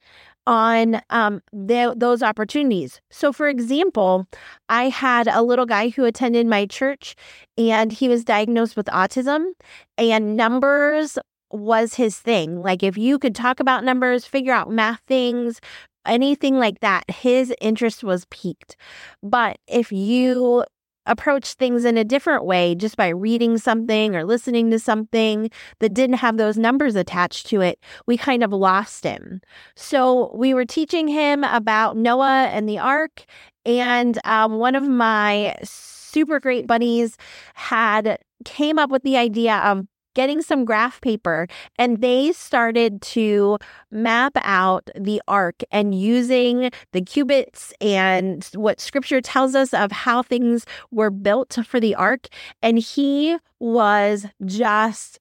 on 0.47 1.01
um, 1.11 1.43
those 1.53 2.23
opportunities. 2.23 3.01
So, 3.11 3.33
for 3.33 3.49
example, 3.49 4.27
I 4.69 4.89
had 4.89 5.29
a 5.29 5.43
little 5.43 5.67
guy 5.67 5.89
who 5.89 6.05
attended 6.05 6.47
my 6.47 6.67
church 6.67 7.17
and 7.57 7.93
he 7.93 8.09
was 8.09 8.25
diagnosed 8.25 8.77
with 8.77 8.87
autism, 8.87 9.53
and 9.97 10.37
numbers 10.37 11.19
was 11.51 11.95
his 11.95 12.19
thing. 12.19 12.63
Like, 12.63 12.83
if 12.83 12.99
you 12.99 13.19
could 13.19 13.35
talk 13.35 13.61
about 13.61 13.85
numbers, 13.85 14.25
figure 14.25 14.53
out 14.53 14.71
math 14.71 15.01
things, 15.07 15.61
anything 16.07 16.59
like 16.59 16.81
that, 16.81 17.09
his 17.11 17.55
interest 17.61 18.05
was 18.05 18.27
piqued. 18.27 18.77
But 19.23 19.59
if 19.67 19.93
you 19.93 20.65
approach 21.07 21.55
things 21.55 21.85
in 21.85 21.97
a 21.97 22.05
different 22.05 22.45
way 22.45 22.75
just 22.75 22.97
by 22.97 23.09
reading 23.09 23.59
something 23.59 24.17
or 24.17 24.25
listening 24.25 24.71
to 24.71 24.79
something 24.79 25.51
that 25.81 25.95
didn't 25.95 26.17
have 26.17 26.37
those 26.37 26.57
numbers 26.57 26.97
attached 26.97 27.47
to 27.49 27.61
it, 27.61 27.79
we 28.07 28.17
kind 28.17 28.43
of 28.43 28.53
lost 28.53 29.05
him. 29.05 29.41
So 29.77 30.35
we 30.35 30.55
were 30.55 30.65
teaching 30.65 31.09
him 31.09 31.45
about 31.45 31.97
Noah 31.97 32.49
and 32.53 32.69
the 32.69 32.79
ark. 32.79 33.25
And 33.67 34.19
um, 34.25 34.59
one 34.59 34.75
of 34.75 34.87
my 34.87 35.57
super 35.63 36.39
great 36.39 36.67
buddies 36.67 37.17
had 37.55 38.19
came 38.45 38.79
up 38.79 38.91
with 38.91 39.03
the 39.03 39.17
idea 39.17 39.57
of 39.57 39.87
getting 40.15 40.43
some 40.43 40.65
graph 40.65 41.01
paper 41.01 41.47
and 41.79 42.01
they 42.01 42.33
started 42.33 43.03
to 43.03 43.59
map 43.91 44.33
out 44.37 44.89
the 44.99 45.21
ark 45.29 45.63
and 45.71 45.95
using 45.95 46.71
the 46.93 47.03
cubits 47.03 47.73
and 47.81 48.49
what 48.55 48.81
scripture 48.81 49.21
tells 49.21 49.55
us 49.55 49.75
of 49.75 49.93
how 49.93 50.23
things 50.23 50.65
were 50.91 51.11
built 51.11 51.59
for 51.67 51.81
the 51.81 51.95
ark. 51.95 52.29
And 52.63 52.79
he 52.79 53.37
was 53.59 54.27
just 54.45 55.19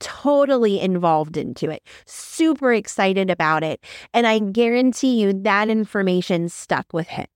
totally 0.00 0.80
involved 0.80 1.36
into 1.36 1.70
it, 1.70 1.82
super 2.04 2.72
excited 2.72 3.30
about 3.30 3.64
it. 3.64 3.82
And 4.12 4.26
I 4.26 4.38
guarantee 4.38 5.20
you 5.20 5.32
that 5.32 5.68
information 5.68 6.48
stuck 6.48 6.92
with 6.92 7.08
him. 7.08 7.26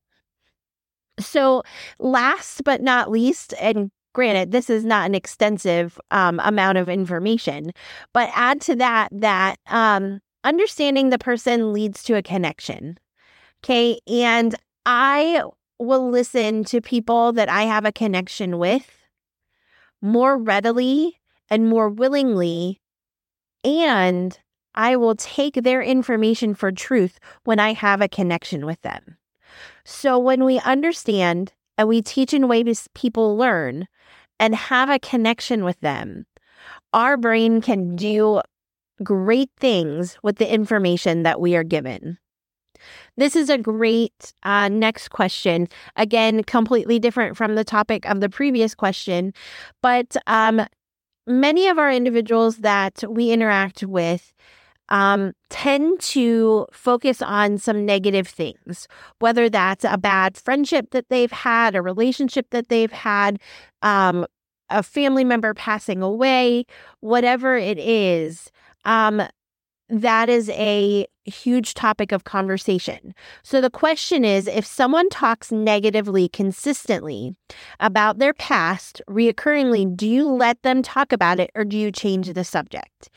So, 1.19 1.63
last 1.99 2.63
but 2.65 2.81
not 2.81 3.11
least, 3.11 3.53
and 3.61 3.91
Granted, 4.19 4.51
this 4.51 4.69
is 4.69 4.85
not 4.85 5.07
an 5.07 5.15
extensive 5.15 5.97
um, 6.11 6.41
amount 6.43 6.77
of 6.77 6.89
information, 6.89 7.71
but 8.13 8.29
add 8.35 8.61
to 8.63 8.75
that 8.75 9.11
that 9.13 9.61
um, 9.69 10.19
understanding 10.43 11.11
the 11.11 11.21
person 11.21 11.73
leads 11.73 12.03
to 12.03 12.17
a 12.17 12.23
connection. 12.23 12.99
Okay. 13.63 14.01
And 14.09 14.57
I 14.85 15.45
will 15.79 16.11
listen 16.11 16.65
to 16.65 16.81
people 16.81 17.33
that 17.35 17.49
I 17.49 17.63
have 17.63 17.85
a 17.85 17.93
connection 17.93 18.59
with 18.59 18.91
more 20.03 20.37
readily 20.37 21.21
and 21.49 21.69
more 21.69 21.89
willingly. 21.89 22.81
And 23.63 24.37
I 24.75 24.97
will 24.97 25.15
take 25.15 25.63
their 25.63 25.81
information 25.81 26.57
for 26.57 26.73
truth 26.73 27.21
when 27.45 27.61
I 27.61 27.73
have 27.73 28.01
a 28.01 28.09
connection 28.09 28.67
with 28.67 28.83
them. 28.83 29.17
So 29.85 30.19
when 30.19 30.43
we 30.43 30.59
understand 30.59 31.53
and 31.77 31.87
we 31.87 32.03
teach 32.03 32.35
in 32.35 32.49
ways 32.49 32.89
people 32.95 33.37
learn 33.37 33.87
and 34.41 34.55
have 34.55 34.91
a 34.91 34.99
connection 34.99 35.65
with 35.65 35.81
them, 35.81 36.27
our 36.93 37.17
brain 37.17 37.61
can 37.61 37.97
do 37.97 38.41
great 39.03 39.51
things 39.59 40.19
with 40.23 40.37
the 40.37 40.53
information 40.53 41.23
that 41.23 41.41
we 41.41 41.55
are 41.57 41.65
given. 41.65 42.19
This 43.17 43.35
is 43.35 43.51
a 43.51 43.59
great 43.59 44.33
uh, 44.45 44.69
next 44.69 45.09
question. 45.09 45.69
Again, 45.97 46.45
completely 46.45 46.99
different 46.99 47.37
from 47.37 47.55
the 47.55 47.65
topic 47.65 48.09
of 48.09 48.21
the 48.21 48.29
previous 48.29 48.75
question, 48.75 49.33
but 49.83 50.17
um, 50.27 50.65
many 51.27 51.69
of 51.69 51.79
our 51.79 51.91
individuals 51.91 52.59
that 52.59 53.03
we 53.09 53.31
interact 53.31 53.83
with 53.83 54.33
um, 54.89 55.33
tend 55.51 56.01
to 56.01 56.67
focus 56.73 57.23
on 57.23 57.59
some 57.59 57.85
negative 57.85 58.27
things, 58.27 58.89
whether 59.19 59.49
that's 59.49 59.85
a 59.85 59.99
bad 59.99 60.37
friendship 60.37 60.91
that 60.91 61.09
they've 61.09 61.33
had, 61.33 61.75
a 61.75 61.83
relationship 61.83 62.47
that 62.51 62.69
they've 62.69 62.93
had, 62.93 63.39
um, 63.83 64.27
a 64.71 64.83
family 64.83 65.25
member 65.25 65.55
passing 65.55 66.03
away, 66.03 66.65
whatever 67.01 67.57
it 67.57 67.79
is. 67.79 68.51
Um, 68.85 69.23
that 69.91 70.29
is 70.29 70.51
a 70.51 71.07
huge 71.25 71.75
topic 71.75 72.13
of 72.13 72.25
conversation. 72.25 73.15
So 73.43 73.61
the 73.61 73.71
question 73.71 74.25
is 74.25 74.47
if 74.47 74.67
someone 74.67 75.09
talks 75.09 75.51
negatively 75.51 76.29
consistently 76.29 77.35
about 77.81 78.19
their 78.19 78.35
past, 78.35 79.01
reoccurringly, 79.09 79.97
do 79.97 80.07
you 80.07 80.29
let 80.29 80.63
them 80.63 80.83
talk 80.83 81.13
about 81.13 81.41
it 81.41 81.51
or 81.55 81.65
do 81.65 81.77
you 81.79 81.91
change 81.91 82.33
the 82.33 82.45
subject? 82.45 83.09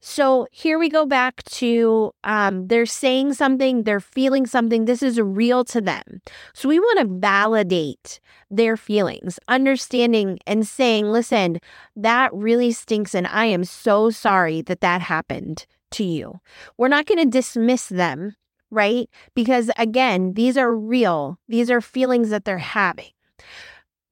So 0.00 0.46
here 0.52 0.78
we 0.78 0.88
go 0.88 1.06
back 1.06 1.42
to 1.44 2.12
um, 2.22 2.68
they're 2.68 2.86
saying 2.86 3.34
something, 3.34 3.82
they're 3.82 4.00
feeling 4.00 4.46
something. 4.46 4.84
This 4.84 5.02
is 5.02 5.20
real 5.20 5.64
to 5.66 5.80
them. 5.80 6.22
So 6.54 6.68
we 6.68 6.78
want 6.78 7.00
to 7.00 7.14
validate 7.18 8.20
their 8.50 8.76
feelings, 8.76 9.40
understanding 9.48 10.38
and 10.46 10.66
saying, 10.66 11.06
listen, 11.06 11.58
that 11.96 12.32
really 12.32 12.70
stinks. 12.70 13.14
And 13.14 13.26
I 13.26 13.46
am 13.46 13.64
so 13.64 14.10
sorry 14.10 14.62
that 14.62 14.80
that 14.80 15.00
happened 15.00 15.66
to 15.92 16.04
you. 16.04 16.40
We're 16.76 16.88
not 16.88 17.06
going 17.06 17.18
to 17.18 17.30
dismiss 17.30 17.88
them, 17.88 18.36
right? 18.70 19.10
Because 19.34 19.70
again, 19.76 20.34
these 20.34 20.56
are 20.56 20.74
real, 20.74 21.38
these 21.48 21.70
are 21.70 21.80
feelings 21.80 22.30
that 22.30 22.44
they're 22.44 22.58
having 22.58 23.10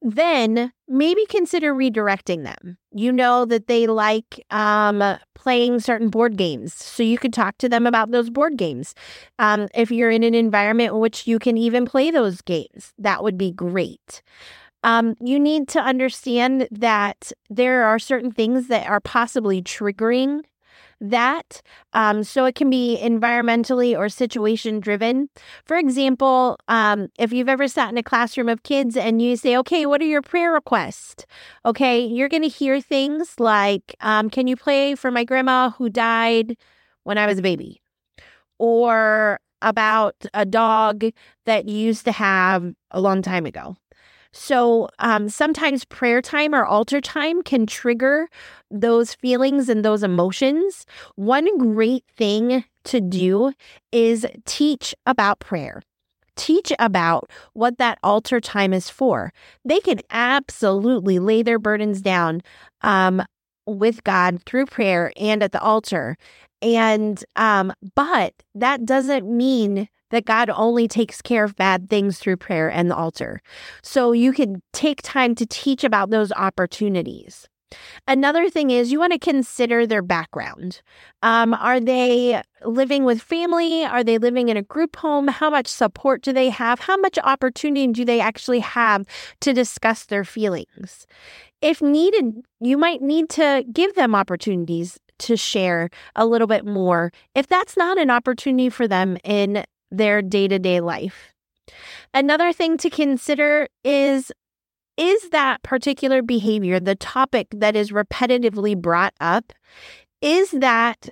then 0.01 0.71
maybe 0.87 1.25
consider 1.25 1.73
redirecting 1.73 2.43
them. 2.43 2.77
You 2.91 3.11
know 3.11 3.45
that 3.45 3.67
they 3.67 3.87
like 3.87 4.45
um, 4.51 5.17
playing 5.47 5.79
certain 5.79 6.09
board 6.09 6.35
games, 6.35 6.73
so 6.73 7.01
you 7.01 7.17
could 7.17 7.31
talk 7.31 7.57
to 7.57 7.69
them 7.69 7.87
about 7.87 8.11
those 8.11 8.29
board 8.29 8.57
games. 8.57 8.93
Um, 9.39 9.69
if 9.73 9.89
you're 9.89 10.11
in 10.11 10.23
an 10.23 10.35
environment 10.35 10.91
in 10.91 10.99
which 10.99 11.25
you 11.25 11.39
can 11.39 11.55
even 11.55 11.85
play 11.85 12.11
those 12.11 12.41
games, 12.41 12.93
that 12.97 13.23
would 13.23 13.37
be 13.37 13.53
great. 13.53 14.21
Um, 14.83 15.15
you 15.21 15.39
need 15.39 15.69
to 15.69 15.79
understand 15.79 16.67
that 16.69 17.31
there 17.49 17.85
are 17.85 17.97
certain 17.97 18.29
things 18.29 18.67
that 18.67 18.89
are 18.89 18.99
possibly 18.99 19.61
triggering 19.61 20.41
that. 20.99 21.61
Um, 21.93 22.23
so 22.23 22.45
it 22.45 22.55
can 22.55 22.69
be 22.69 22.99
environmentally 23.01 23.97
or 23.97 24.09
situation 24.09 24.79
driven. 24.79 25.29
For 25.65 25.77
example, 25.77 26.57
um, 26.67 27.09
if 27.19 27.31
you've 27.31 27.49
ever 27.49 27.67
sat 27.67 27.89
in 27.89 27.97
a 27.97 28.03
classroom 28.03 28.49
of 28.49 28.63
kids 28.63 28.97
and 28.97 29.21
you 29.21 29.37
say, 29.37 29.57
okay, 29.57 29.85
what 29.85 30.01
are 30.01 30.05
your 30.05 30.21
prayer 30.21 30.51
requests? 30.51 31.25
Okay, 31.65 31.99
you're 31.99 32.29
going 32.29 32.43
to 32.43 32.49
hear 32.49 32.81
things 32.81 33.39
like, 33.39 33.95
um, 34.01 34.29
can 34.29 34.47
you 34.47 34.55
play 34.55 34.95
for 34.95 35.11
my 35.11 35.23
grandma 35.23 35.71
who 35.71 35.89
died 35.89 36.57
when 37.03 37.17
I 37.17 37.25
was 37.25 37.39
a 37.39 37.43
baby? 37.43 37.81
Or 38.59 39.39
about 39.61 40.15
a 40.33 40.45
dog 40.45 41.05
that 41.45 41.67
you 41.67 41.77
used 41.77 42.05
to 42.05 42.11
have 42.11 42.73
a 42.91 43.01
long 43.01 43.21
time 43.21 43.45
ago. 43.45 43.75
So 44.37 44.87
um, 44.99 45.29
sometimes 45.29 45.83
prayer 45.83 46.21
time 46.21 46.53
or 46.53 46.63
altar 46.63 47.01
time 47.01 47.41
can 47.41 47.65
trigger 47.65 48.29
those 48.69 49.15
feelings 49.15 49.67
and 49.67 49.83
those 49.83 50.03
emotions. 50.03 50.85
One 51.15 51.57
great 51.57 52.05
thing 52.15 52.63
to 52.85 53.01
do 53.01 53.51
is 53.91 54.27
teach 54.45 54.93
about 55.07 55.39
prayer. 55.39 55.81
Teach 56.35 56.71
about 56.77 57.31
what 57.53 57.79
that 57.79 57.97
altar 58.03 58.39
time 58.39 58.73
is 58.73 58.91
for. 58.91 59.33
They 59.65 59.79
can 59.79 60.01
absolutely 60.11 61.17
lay 61.17 61.41
their 61.41 61.57
burdens 61.57 61.99
down 61.99 62.41
um, 62.81 63.23
with 63.65 64.03
God 64.03 64.43
through 64.45 64.67
prayer 64.67 65.11
and 65.17 65.41
at 65.41 65.51
the 65.51 65.61
altar. 65.61 66.15
And, 66.61 67.23
um, 67.35 67.73
but 67.95 68.35
that 68.53 68.85
doesn't 68.85 69.27
mean 69.27 69.89
that 70.09 70.25
God 70.25 70.49
only 70.49 70.87
takes 70.87 71.21
care 71.21 71.43
of 71.43 71.55
bad 71.55 71.89
things 71.89 72.19
through 72.19 72.37
prayer 72.37 72.69
and 72.69 72.89
the 72.89 72.95
altar. 72.95 73.41
So 73.81 74.11
you 74.11 74.33
can 74.33 74.61
take 74.73 75.01
time 75.01 75.35
to 75.35 75.45
teach 75.45 75.83
about 75.83 76.09
those 76.09 76.31
opportunities. 76.33 77.47
Another 78.07 78.49
thing 78.49 78.69
is 78.69 78.91
you 78.91 78.99
want 78.99 79.13
to 79.13 79.19
consider 79.19 79.85
their 79.85 80.01
background. 80.01 80.81
Um, 81.21 81.53
are 81.53 81.79
they 81.79 82.41
living 82.63 83.03
with 83.03 83.21
family? 83.21 83.83
Are 83.83 84.03
they 84.03 84.17
living 84.17 84.49
in 84.49 84.57
a 84.57 84.61
group 84.61 84.95
home? 84.95 85.27
How 85.27 85.49
much 85.49 85.67
support 85.67 86.21
do 86.21 86.31
they 86.31 86.49
have? 86.49 86.79
How 86.79 86.97
much 86.97 87.19
opportunity 87.21 87.87
do 87.87 88.05
they 88.05 88.21
actually 88.21 88.59
have 88.59 89.05
to 89.41 89.53
discuss 89.53 90.05
their 90.05 90.23
feelings? 90.23 91.05
If 91.61 91.81
needed, 91.81 92.45
you 92.61 92.77
might 92.77 93.01
need 93.01 93.29
to 93.31 93.65
give 93.71 93.95
them 93.95 94.15
opportunities 94.15 94.97
to 95.19 95.35
share 95.35 95.89
a 96.15 96.25
little 96.25 96.47
bit 96.47 96.65
more 96.65 97.11
if 97.33 97.47
that's 97.47 97.75
not 97.75 97.97
an 97.97 98.11
opportunity 98.11 98.69
for 98.69 98.87
them 98.87 99.17
in 99.23 99.63
their 99.91 100.21
day 100.21 100.47
to 100.47 100.59
day 100.59 100.79
life. 100.79 101.33
Another 102.13 102.53
thing 102.53 102.77
to 102.77 102.89
consider 102.89 103.67
is 103.83 104.31
is 104.97 105.29
that 105.29 105.61
particular 105.61 106.23
behavior, 106.23 106.79
the 106.79 106.95
topic 106.95 107.47
that 107.51 107.75
is 107.75 107.91
repetitively 107.91 108.75
brought 108.75 109.13
up, 109.19 109.53
is 110.21 110.49
that 110.51 111.09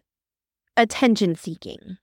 attention 0.75 1.35
seeking? 1.35 1.97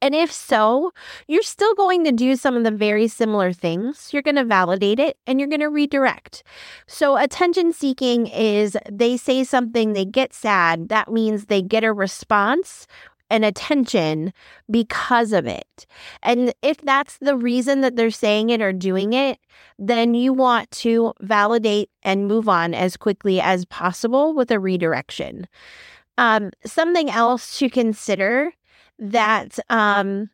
And 0.00 0.14
if 0.14 0.30
so, 0.32 0.92
you're 1.28 1.42
still 1.42 1.74
going 1.74 2.04
to 2.04 2.12
do 2.12 2.36
some 2.36 2.56
of 2.56 2.64
the 2.64 2.70
very 2.70 3.08
similar 3.08 3.52
things. 3.52 4.10
You're 4.12 4.22
going 4.22 4.36
to 4.36 4.44
validate 4.44 4.98
it 4.98 5.16
and 5.26 5.38
you're 5.38 5.48
going 5.48 5.60
to 5.60 5.68
redirect. 5.68 6.42
So, 6.86 7.16
attention 7.16 7.72
seeking 7.72 8.26
is 8.26 8.76
they 8.90 9.16
say 9.16 9.44
something, 9.44 9.92
they 9.92 10.04
get 10.04 10.32
sad. 10.32 10.88
That 10.88 11.10
means 11.10 11.46
they 11.46 11.62
get 11.62 11.84
a 11.84 11.92
response 11.92 12.86
and 13.30 13.44
attention 13.44 14.32
because 14.70 15.32
of 15.32 15.46
it. 15.46 15.86
And 16.22 16.52
if 16.62 16.78
that's 16.78 17.18
the 17.18 17.36
reason 17.36 17.80
that 17.80 17.96
they're 17.96 18.10
saying 18.10 18.50
it 18.50 18.60
or 18.60 18.72
doing 18.72 19.12
it, 19.12 19.38
then 19.78 20.14
you 20.14 20.32
want 20.32 20.70
to 20.72 21.14
validate 21.20 21.90
and 22.02 22.28
move 22.28 22.48
on 22.48 22.74
as 22.74 22.96
quickly 22.96 23.40
as 23.40 23.64
possible 23.64 24.34
with 24.34 24.50
a 24.50 24.60
redirection. 24.60 25.46
Um, 26.18 26.50
something 26.64 27.10
else 27.10 27.58
to 27.58 27.68
consider 27.68 28.52
that 28.98 29.58
um, 29.68 30.30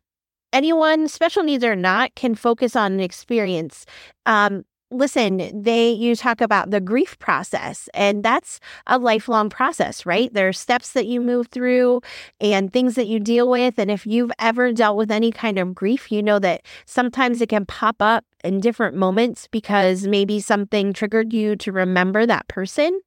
anyone, 0.53 1.07
special 1.07 1.43
needs 1.43 1.63
or 1.63 1.75
not, 1.75 2.13
can 2.15 2.35
focus 2.35 2.75
on 2.75 2.93
an 2.93 2.99
experience. 2.99 3.85
Um, 4.25 4.63
listen, 4.91 5.63
they 5.63 5.89
you 5.91 6.15
talk 6.15 6.41
about 6.41 6.69
the 6.69 6.81
grief 6.81 7.17
process, 7.19 7.89
and 7.93 8.23
that's 8.23 8.59
a 8.87 8.99
lifelong 8.99 9.49
process, 9.49 10.05
right? 10.05 10.31
There 10.33 10.47
are 10.47 10.53
steps 10.53 10.91
that 10.91 11.07
you 11.07 11.21
move 11.21 11.47
through 11.47 12.01
and 12.39 12.71
things 12.71 12.95
that 12.95 13.07
you 13.07 13.19
deal 13.19 13.49
with. 13.49 13.79
And 13.79 13.89
if 13.89 14.05
you've 14.05 14.31
ever 14.39 14.71
dealt 14.73 14.97
with 14.97 15.11
any 15.11 15.31
kind 15.31 15.57
of 15.57 15.73
grief, 15.73 16.11
you 16.11 16.21
know 16.21 16.39
that 16.39 16.61
sometimes 16.85 17.41
it 17.41 17.49
can 17.49 17.65
pop 17.65 17.95
up 18.01 18.25
in 18.43 18.59
different 18.59 18.95
moments 18.95 19.47
because 19.47 20.05
maybe 20.07 20.39
something 20.39 20.93
triggered 20.93 21.33
you 21.33 21.55
to 21.57 21.71
remember 21.71 22.25
that 22.25 22.47
person. 22.47 22.99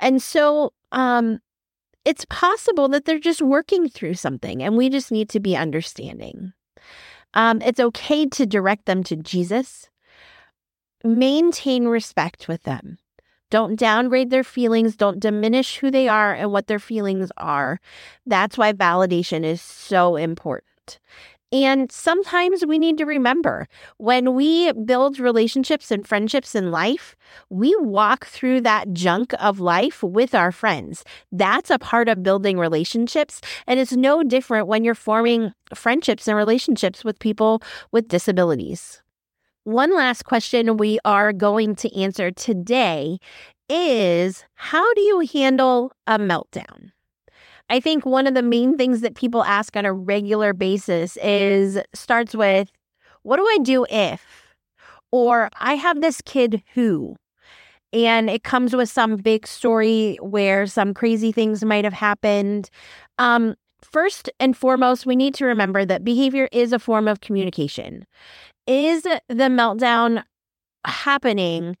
And 0.00 0.22
so 0.22 0.72
um 0.92 1.38
it's 2.04 2.24
possible 2.26 2.88
that 2.88 3.04
they're 3.04 3.18
just 3.18 3.42
working 3.42 3.88
through 3.88 4.14
something 4.14 4.62
and 4.62 4.76
we 4.76 4.88
just 4.88 5.12
need 5.12 5.28
to 5.28 5.40
be 5.40 5.54
understanding. 5.54 6.52
Um, 7.34 7.60
it's 7.62 7.78
okay 7.78 8.26
to 8.26 8.46
direct 8.46 8.86
them 8.86 9.04
to 9.04 9.16
Jesus 9.16 9.89
maintain 11.04 11.86
respect 11.86 12.48
with 12.48 12.62
them. 12.64 12.98
Don't 13.50 13.76
downgrade 13.76 14.30
their 14.30 14.44
feelings. 14.44 14.96
Don't 14.96 15.18
diminish 15.18 15.78
who 15.78 15.90
they 15.90 16.08
are 16.08 16.32
and 16.32 16.52
what 16.52 16.68
their 16.68 16.78
feelings 16.78 17.30
are. 17.36 17.80
That's 18.24 18.56
why 18.56 18.72
validation 18.72 19.44
is 19.44 19.60
so 19.60 20.16
important. 20.16 21.00
And 21.52 21.90
sometimes 21.90 22.64
we 22.64 22.78
need 22.78 22.96
to 22.98 23.04
remember 23.04 23.66
when 23.96 24.34
we 24.34 24.72
build 24.72 25.18
relationships 25.18 25.90
and 25.90 26.06
friendships 26.06 26.54
in 26.54 26.70
life, 26.70 27.16
we 27.48 27.74
walk 27.80 28.26
through 28.26 28.60
that 28.60 28.92
junk 28.92 29.34
of 29.40 29.58
life 29.58 30.00
with 30.00 30.32
our 30.32 30.52
friends. 30.52 31.02
That's 31.32 31.70
a 31.70 31.78
part 31.78 32.08
of 32.08 32.22
building 32.22 32.56
relationships. 32.56 33.40
And 33.66 33.80
it's 33.80 33.96
no 33.96 34.22
different 34.22 34.68
when 34.68 34.84
you're 34.84 34.94
forming 34.94 35.52
friendships 35.74 36.28
and 36.28 36.36
relationships 36.36 37.04
with 37.04 37.18
people 37.18 37.62
with 37.90 38.06
disabilities. 38.06 39.02
One 39.64 39.94
last 39.94 40.24
question 40.24 40.78
we 40.78 40.98
are 41.04 41.34
going 41.34 41.74
to 41.76 41.94
answer 41.94 42.30
today 42.30 43.18
is 43.68 44.44
How 44.54 44.94
do 44.94 45.02
you 45.02 45.20
handle 45.34 45.92
a 46.06 46.18
meltdown? 46.18 46.92
I 47.68 47.78
think 47.78 48.06
one 48.06 48.26
of 48.26 48.32
the 48.32 48.42
main 48.42 48.78
things 48.78 49.02
that 49.02 49.16
people 49.16 49.44
ask 49.44 49.76
on 49.76 49.84
a 49.84 49.92
regular 49.92 50.54
basis 50.54 51.18
is 51.18 51.78
starts 51.94 52.34
with, 52.34 52.72
What 53.22 53.36
do 53.36 53.46
I 53.46 53.58
do 53.62 53.84
if? 53.90 54.24
Or 55.12 55.50
I 55.60 55.74
have 55.74 56.00
this 56.00 56.22
kid 56.22 56.62
who. 56.72 57.16
And 57.92 58.30
it 58.30 58.44
comes 58.44 58.74
with 58.74 58.88
some 58.88 59.16
big 59.16 59.46
story 59.46 60.16
where 60.22 60.66
some 60.66 60.94
crazy 60.94 61.32
things 61.32 61.62
might 61.64 61.84
have 61.84 61.92
happened. 61.92 62.70
Um, 63.18 63.56
first 63.82 64.30
and 64.40 64.56
foremost, 64.56 65.04
we 65.04 65.16
need 65.16 65.34
to 65.34 65.44
remember 65.44 65.84
that 65.84 66.02
behavior 66.02 66.48
is 66.50 66.72
a 66.72 66.78
form 66.78 67.08
of 67.08 67.20
communication 67.20 68.06
is 68.70 69.02
the 69.02 69.20
meltdown 69.28 70.22
happening 70.84 71.76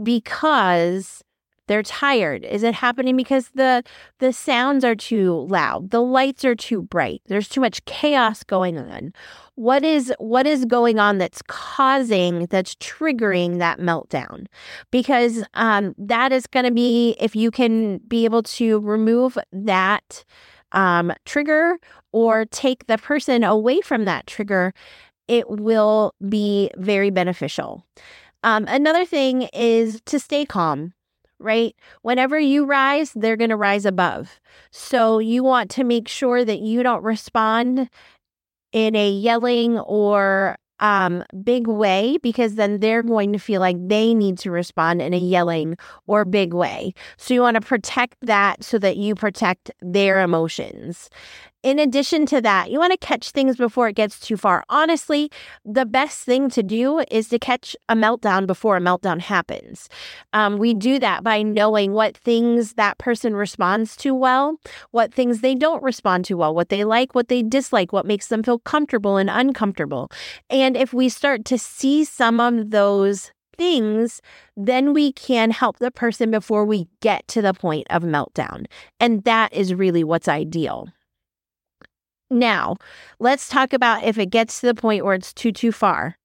because 0.00 1.22
they're 1.66 1.82
tired? 1.82 2.44
Is 2.44 2.62
it 2.62 2.74
happening 2.74 3.16
because 3.16 3.50
the 3.54 3.82
the 4.20 4.32
sounds 4.32 4.84
are 4.84 4.94
too 4.94 5.46
loud? 5.50 5.90
The 5.90 6.00
lights 6.00 6.44
are 6.44 6.54
too 6.54 6.82
bright? 6.82 7.22
There's 7.26 7.48
too 7.48 7.60
much 7.60 7.84
chaos 7.84 8.42
going 8.44 8.78
on? 8.78 9.12
What 9.56 9.84
is 9.84 10.12
what 10.18 10.46
is 10.46 10.64
going 10.64 10.98
on 10.98 11.18
that's 11.18 11.42
causing 11.42 12.46
that's 12.46 12.76
triggering 12.76 13.58
that 13.58 13.80
meltdown? 13.80 14.46
Because 14.90 15.44
um, 15.54 15.94
that 15.98 16.32
is 16.32 16.46
going 16.46 16.64
to 16.66 16.72
be 16.72 17.16
if 17.20 17.36
you 17.36 17.50
can 17.50 17.98
be 18.08 18.24
able 18.24 18.44
to 18.44 18.78
remove 18.80 19.36
that 19.52 20.24
um, 20.72 21.12
trigger 21.24 21.78
or 22.12 22.44
take 22.46 22.86
the 22.86 22.98
person 22.98 23.44
away 23.44 23.80
from 23.80 24.04
that 24.04 24.26
trigger 24.26 24.72
it 25.28 25.48
will 25.48 26.14
be 26.28 26.70
very 26.76 27.10
beneficial. 27.10 27.84
Um, 28.42 28.64
another 28.68 29.04
thing 29.04 29.42
is 29.52 30.00
to 30.06 30.18
stay 30.18 30.46
calm, 30.46 30.94
right? 31.38 31.74
Whenever 32.02 32.38
you 32.38 32.64
rise, 32.64 33.12
they're 33.14 33.36
going 33.36 33.50
to 33.50 33.56
rise 33.56 33.84
above. 33.84 34.40
So 34.70 35.18
you 35.18 35.42
want 35.44 35.70
to 35.72 35.84
make 35.84 36.08
sure 36.08 36.44
that 36.44 36.60
you 36.60 36.82
don't 36.82 37.02
respond 37.02 37.90
in 38.72 38.96
a 38.96 39.10
yelling 39.10 39.78
or 39.78 40.56
um, 40.80 41.24
big 41.42 41.66
way 41.66 42.18
because 42.22 42.54
then 42.54 42.80
they're 42.80 43.02
going 43.02 43.32
to 43.32 43.38
feel 43.38 43.60
like 43.60 43.76
they 43.88 44.14
need 44.14 44.38
to 44.38 44.50
respond 44.50 45.02
in 45.02 45.12
a 45.12 45.18
yelling 45.18 45.76
or 46.06 46.24
big 46.24 46.54
way. 46.54 46.92
So 47.16 47.34
you 47.34 47.40
want 47.40 47.56
to 47.56 47.60
protect 47.60 48.16
that 48.22 48.62
so 48.62 48.78
that 48.78 48.96
you 48.96 49.14
protect 49.14 49.70
their 49.80 50.20
emotions. 50.20 51.10
In 51.64 51.80
addition 51.80 52.24
to 52.26 52.40
that, 52.40 52.70
you 52.70 52.78
want 52.78 52.92
to 52.92 53.06
catch 53.06 53.32
things 53.32 53.56
before 53.56 53.88
it 53.88 53.96
gets 53.96 54.20
too 54.20 54.36
far. 54.36 54.64
Honestly, 54.68 55.28
the 55.64 55.84
best 55.84 56.20
thing 56.20 56.48
to 56.50 56.62
do 56.62 57.02
is 57.10 57.28
to 57.30 57.38
catch 57.38 57.74
a 57.88 57.96
meltdown 57.96 58.46
before 58.46 58.76
a 58.76 58.80
meltdown 58.80 59.20
happens. 59.20 59.88
Um, 60.32 60.58
we 60.58 60.72
do 60.72 61.00
that 61.00 61.24
by 61.24 61.42
knowing 61.42 61.94
what 61.94 62.16
things 62.16 62.74
that 62.74 62.98
person 62.98 63.34
responds 63.34 63.96
to 63.96 64.14
well, 64.14 64.60
what 64.92 65.12
things 65.12 65.40
they 65.40 65.56
don't 65.56 65.82
respond 65.82 66.24
to 66.26 66.36
well, 66.36 66.54
what 66.54 66.68
they 66.68 66.84
like, 66.84 67.16
what 67.16 67.26
they 67.26 67.42
dislike, 67.42 67.92
what 67.92 68.06
makes 68.06 68.28
them 68.28 68.44
feel 68.44 68.60
comfortable 68.60 69.16
and 69.16 69.28
uncomfortable. 69.28 70.12
And 70.48 70.76
if 70.76 70.94
we 70.94 71.08
start 71.08 71.44
to 71.46 71.58
see 71.58 72.04
some 72.04 72.38
of 72.38 72.70
those 72.70 73.32
things, 73.56 74.22
then 74.56 74.94
we 74.94 75.12
can 75.12 75.50
help 75.50 75.80
the 75.80 75.90
person 75.90 76.30
before 76.30 76.64
we 76.64 76.86
get 77.00 77.26
to 77.26 77.42
the 77.42 77.52
point 77.52 77.88
of 77.90 78.04
meltdown. 78.04 78.66
And 79.00 79.24
that 79.24 79.52
is 79.52 79.74
really 79.74 80.04
what's 80.04 80.28
ideal. 80.28 80.88
Now, 82.30 82.76
let's 83.18 83.48
talk 83.48 83.72
about 83.72 84.04
if 84.04 84.18
it 84.18 84.30
gets 84.30 84.60
to 84.60 84.66
the 84.66 84.74
point 84.74 85.04
where 85.04 85.14
it's 85.14 85.32
too, 85.32 85.52
too 85.52 85.72
far. 85.72 86.18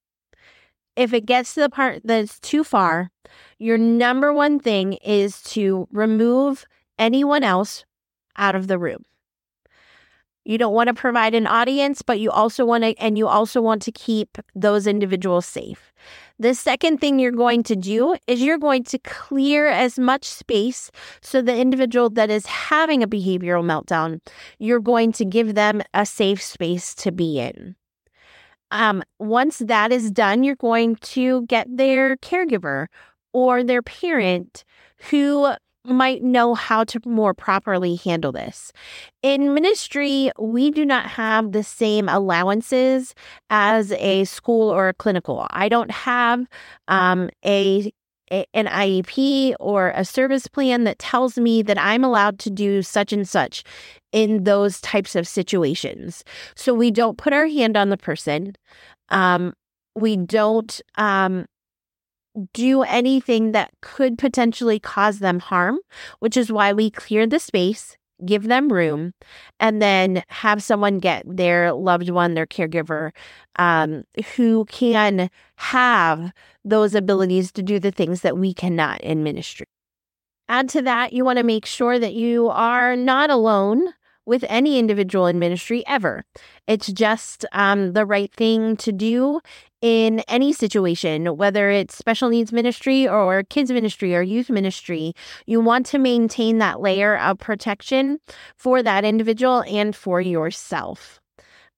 If 0.96 1.14
it 1.14 1.26
gets 1.26 1.54
to 1.56 1.62
the 1.62 1.70
part 1.70 2.02
that's 2.04 2.40
too 2.40 2.64
far, 2.64 3.10
your 3.58 3.78
number 3.78 4.34
one 4.34 4.60
thing 4.60 4.94
is 4.94 5.42
to 5.44 5.88
remove 5.92 6.66
anyone 7.00 7.44
else 7.44 7.86
out 8.38 8.56
of 8.56 8.68
the 8.68 8.78
room. 8.78 9.04
You 10.46 10.58
don't 10.58 10.74
want 10.74 10.90
to 10.90 10.94
provide 10.94 11.34
an 11.34 11.48
audience, 11.48 12.02
but 12.02 12.20
you 12.20 12.30
also 12.30 12.66
want 12.66 12.84
to, 12.84 12.94
and 12.98 13.18
you 13.18 13.28
also 13.28 13.62
want 13.62 13.82
to 13.84 13.92
keep 13.92 14.38
those 14.54 14.86
individuals 14.86 15.46
safe. 15.46 15.94
The 16.40 16.56
second 16.56 17.00
thing 17.00 17.20
you're 17.20 17.32
going 17.32 17.64
to 17.64 17.76
do 17.76 18.16
is 18.28 18.42
you're 18.42 18.58
going 18.58 18.84
to 18.86 18.98
clear 19.00 19.68
as 19.68 20.00
much 20.00 20.26
space 20.26 20.90
so 21.22 21.42
the 21.42 21.56
individual 21.56 22.10
that 22.12 22.30
is 22.30 22.46
having 22.48 23.04
a 23.04 23.08
behavioral 23.08 23.64
meltdown, 23.64 24.20
you're 24.58 24.80
going 24.80 25.12
to 25.14 25.26
give 25.26 25.54
them 25.54 25.82
a 25.94 26.06
safe 26.06 26.42
space 26.42 26.96
to 26.96 27.12
be 27.12 27.40
in. 27.40 27.76
Um, 28.72 29.04
once 29.20 29.60
that 29.60 29.92
is 29.92 30.10
done, 30.10 30.44
you're 30.44 30.56
going 30.56 30.96
to 30.96 31.46
get 31.46 31.68
their 31.70 32.18
caregiver 32.18 32.88
or 33.32 33.64
their 33.64 33.84
parent 33.84 34.64
who 35.12 35.54
might 35.86 36.24
know 36.24 36.54
how 36.54 36.84
to 36.86 37.00
more 37.06 37.34
properly 37.34 37.96
handle 37.96 38.32
this. 38.32 38.72
In 39.22 39.54
ministry, 39.54 40.32
we 40.40 40.72
do 40.72 40.86
not 40.86 41.08
have 41.08 41.52
the 41.52 41.64
same 41.64 42.08
allowances 42.08 43.14
as 43.50 43.92
a 43.94 44.24
school 44.26 44.70
or 44.70 44.88
a 44.88 44.94
clinical. 44.94 45.48
I 45.50 45.70
don't 45.70 45.92
have 45.92 46.48
um, 46.88 47.30
a 47.46 47.92
an 48.32 48.66
IEP 48.66 49.54
or 49.60 49.92
a 49.96 50.04
service 50.04 50.48
plan 50.48 50.86
that 50.86 50.98
tells 50.98 51.38
me 51.38 51.62
that 51.62 51.78
I'm 51.78 52.04
allowed 52.04 52.40
to 52.40 52.50
do 52.50 52.82
such 52.82 53.14
and 53.14 53.28
such 53.30 53.64
in 54.12 54.46
those 54.46 54.82
types 54.82 55.16
of 55.16 55.28
situations. 55.28 56.24
So 56.56 56.74
we 56.74 56.90
don't 56.90 57.18
put 57.18 57.34
our 57.34 57.46
hand 57.46 57.78
on 57.78 57.90
the 57.90 57.98
person. 57.98 58.56
Um, 59.10 59.54
we 59.96 60.18
don't 60.18 60.82
um, 60.96 61.46
do 62.54 62.84
anything 62.84 63.52
that 63.52 63.72
could 63.82 64.18
potentially 64.18 64.80
cause 64.80 65.20
them 65.20 65.40
harm, 65.40 65.80
which 66.20 66.38
is 66.38 66.52
why 66.52 66.74
we 66.74 66.90
clear 66.90 67.28
the 67.28 67.40
space, 67.40 67.98
give 68.26 68.44
them 68.44 68.72
room, 68.72 69.14
and 69.60 69.82
then 69.82 70.24
have 70.30 70.64
someone 70.64 71.00
get 71.00 71.24
their 71.28 71.74
loved 71.74 72.10
one, 72.10 72.34
their 72.34 72.48
caregiver, 72.48 73.12
um, 73.58 74.04
who 74.36 74.66
can 74.66 75.30
have 75.58 76.32
those 76.64 76.96
abilities 76.96 77.52
to 77.52 77.62
do 77.62 77.80
the 77.80 77.92
things 77.92 78.22
that 78.22 78.38
we 78.38 78.54
cannot 78.54 79.02
in 79.02 79.24
ministry. 79.24 79.68
Add 80.50 80.70
to 80.70 80.82
that, 80.82 81.14
you 81.14 81.24
want 81.24 81.38
to 81.38 81.44
make 81.44 81.66
sure 81.66 81.98
that 82.00 82.14
you 82.14 82.50
are 82.50 82.96
not 82.96 83.30
alone 83.30 83.94
with 84.26 84.46
any 84.48 84.80
individual 84.80 85.28
in 85.28 85.40
ministry 85.40 85.84
ever. 85.88 86.24
It's 86.68 86.88
just 86.88 87.46
um, 87.52 87.94
the 87.94 88.06
right 88.06 88.34
thing 88.34 88.78
to 88.78 88.92
do 88.92 89.42
in 89.84 90.22
any 90.30 90.54
situation, 90.54 91.36
whether 91.36 91.70
it's 91.70 91.98
special 91.98 92.30
needs 92.30 92.54
ministry 92.54 93.06
or 93.06 93.44
kids 93.44 93.70
ministry 93.70 94.16
or 94.16 94.22
youth 94.22 94.50
ministry. 94.50 95.14
You 95.46 95.60
want 95.60 95.86
to 95.88 96.00
maintain 96.00 96.60
that 96.60 96.80
layer 96.80 97.18
of 97.20 97.38
protection 97.38 98.20
for 98.56 98.82
that 98.82 99.04
individual 99.04 99.62
and 99.68 99.94
for 99.94 100.22
yourself. 100.22 101.20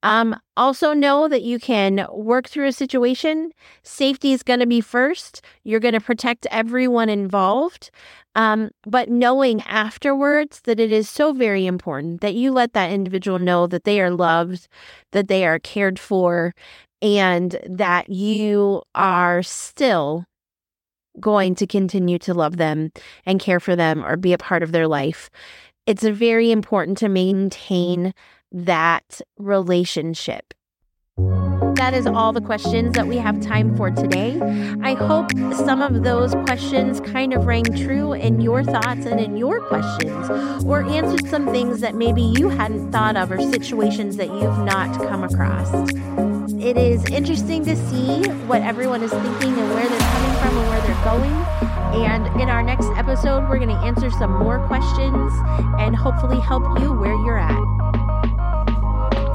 Um, 0.04 0.40
also, 0.56 0.94
know 0.94 1.28
that 1.28 1.42
you 1.42 1.58
can 1.58 2.06
work 2.12 2.48
through 2.48 2.68
a 2.68 2.72
situation. 2.72 3.52
Safety 3.82 4.34
is 4.34 4.44
going 4.44 4.60
to 4.60 4.68
be 4.68 4.80
first. 4.80 5.42
You're 5.64 5.80
going 5.80 5.96
to 5.96 6.00
protect 6.00 6.46
everyone 6.52 7.10
involved. 7.10 7.90
Um, 8.36 8.70
but 8.86 9.10
knowing 9.10 9.62
afterwards 9.62 10.62
that 10.66 10.80
it 10.80 10.92
is 10.92 11.10
so 11.10 11.34
very 11.34 11.66
important 11.66 12.22
that 12.22 12.36
you 12.36 12.52
let 12.52 12.74
that 12.74 12.92
individual 12.92 13.40
know 13.40 13.66
that 13.66 13.86
they 13.86 14.00
are 14.00 14.12
loved, 14.12 14.68
that 15.12 15.28
they 15.30 15.46
are 15.46 15.58
cared 15.58 15.98
for, 15.98 16.54
and 17.06 17.60
that 17.70 18.10
you 18.10 18.82
are 18.96 19.44
still 19.44 20.26
going 21.20 21.54
to 21.56 21.68
continue 21.68 22.18
to 22.18 22.34
love 22.34 22.58
them 22.58 22.92
and 23.28 23.40
care 23.40 23.60
for 23.60 23.76
them 23.76 24.04
or 24.04 24.18
be 24.18 24.34
a 24.34 24.40
part 24.40 24.64
of 24.64 24.72
their 24.72 24.88
life. 24.88 25.30
It's 25.86 26.04
very 26.04 26.52
important 26.52 26.98
to 26.98 27.08
maintain 27.08 28.14
that 28.52 29.22
relationship. 29.38 30.54
That 31.76 31.94
is 31.94 32.08
all 32.08 32.34
the 32.34 32.42
questions 32.42 32.96
that 32.96 33.08
we 33.08 33.18
have 33.18 33.42
time 33.42 33.76
for 33.76 33.92
today. 33.92 34.40
I 34.82 34.94
hope 34.94 35.32
some 35.66 35.82
of 35.82 36.04
those 36.04 36.34
questions 36.34 37.00
kind 37.02 37.34
of 37.34 37.46
rang 37.46 37.64
true 37.64 38.14
in 38.14 38.42
your 38.42 38.64
thoughts 38.64 39.06
and 39.06 39.20
in 39.20 39.38
your 39.38 39.62
questions, 39.62 40.30
or 40.66 40.84
answered 40.84 41.28
some 41.28 41.48
things 41.48 41.82
that 41.82 41.96
maybe 41.96 42.22
you 42.22 42.50
hadn't 42.50 42.92
thought 42.92 43.16
of 43.16 43.32
or 43.32 43.40
situations 43.40 44.18
that 44.18 44.28
you've 44.28 44.60
not 44.60 44.98
come 45.08 45.24
across. 45.24 45.72
It 46.60 46.78
is 46.78 47.06
interesting 47.12 47.66
to 47.66 47.76
see 47.76 48.24
what 48.48 48.62
everyone 48.62 49.04
is 49.04 49.12
thinking 49.12 49.54
and 49.60 49.74
where 49.74 49.88
they're 49.88 50.00
coming 50.00 50.40
from 50.40 50.58
and 50.58 50.70
where 50.70 50.82
they're 50.82 51.04
going. 51.04 51.66
And 52.04 52.42
in 52.42 52.50
our 52.50 52.64
next 52.64 52.88
episode, 52.96 53.48
we're 53.50 53.60
going 53.60 53.70
to 53.70 53.76
answer 53.76 54.10
some 54.12 54.32
more 54.32 54.66
questions 54.68 55.34
and 55.80 55.96
hopefully 55.96 56.40
help 56.40 56.80
you 56.80 56.94
where 56.94 57.14
you're 57.26 57.38
at. 57.38 57.75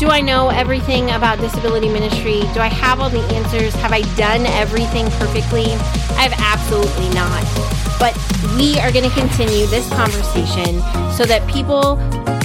Do 0.00 0.08
I 0.08 0.22
know 0.22 0.48
everything 0.48 1.10
about 1.10 1.40
disability 1.40 1.90
ministry? 1.90 2.40
Do 2.54 2.60
I 2.60 2.68
have 2.68 3.00
all 3.00 3.10
the 3.10 3.20
answers? 3.34 3.74
Have 3.74 3.92
I 3.92 4.00
done 4.16 4.46
everything 4.46 5.10
perfectly? 5.10 5.74
I 6.16 6.26
have 6.26 6.32
absolutely 6.38 7.10
not. 7.10 7.44
But 8.00 8.16
we 8.56 8.80
are 8.80 8.90
going 8.90 9.04
to 9.04 9.14
continue 9.14 9.66
this 9.66 9.86
conversation 9.90 10.80
so 11.12 11.26
that 11.26 11.46
people 11.50 12.00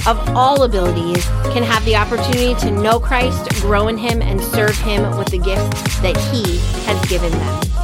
of 0.06 0.18
all 0.36 0.64
abilities 0.64 1.24
can 1.54 1.62
have 1.62 1.82
the 1.86 1.96
opportunity 1.96 2.54
to 2.60 2.70
know 2.70 3.00
Christ, 3.00 3.48
grow 3.62 3.88
in 3.88 3.96
Him, 3.96 4.20
and 4.20 4.38
serve 4.38 4.76
Him 4.76 5.16
with 5.16 5.28
the 5.28 5.38
gifts 5.38 5.98
that 6.00 6.14
He 6.30 6.58
has 6.84 7.08
given 7.08 7.30
them. 7.30 7.75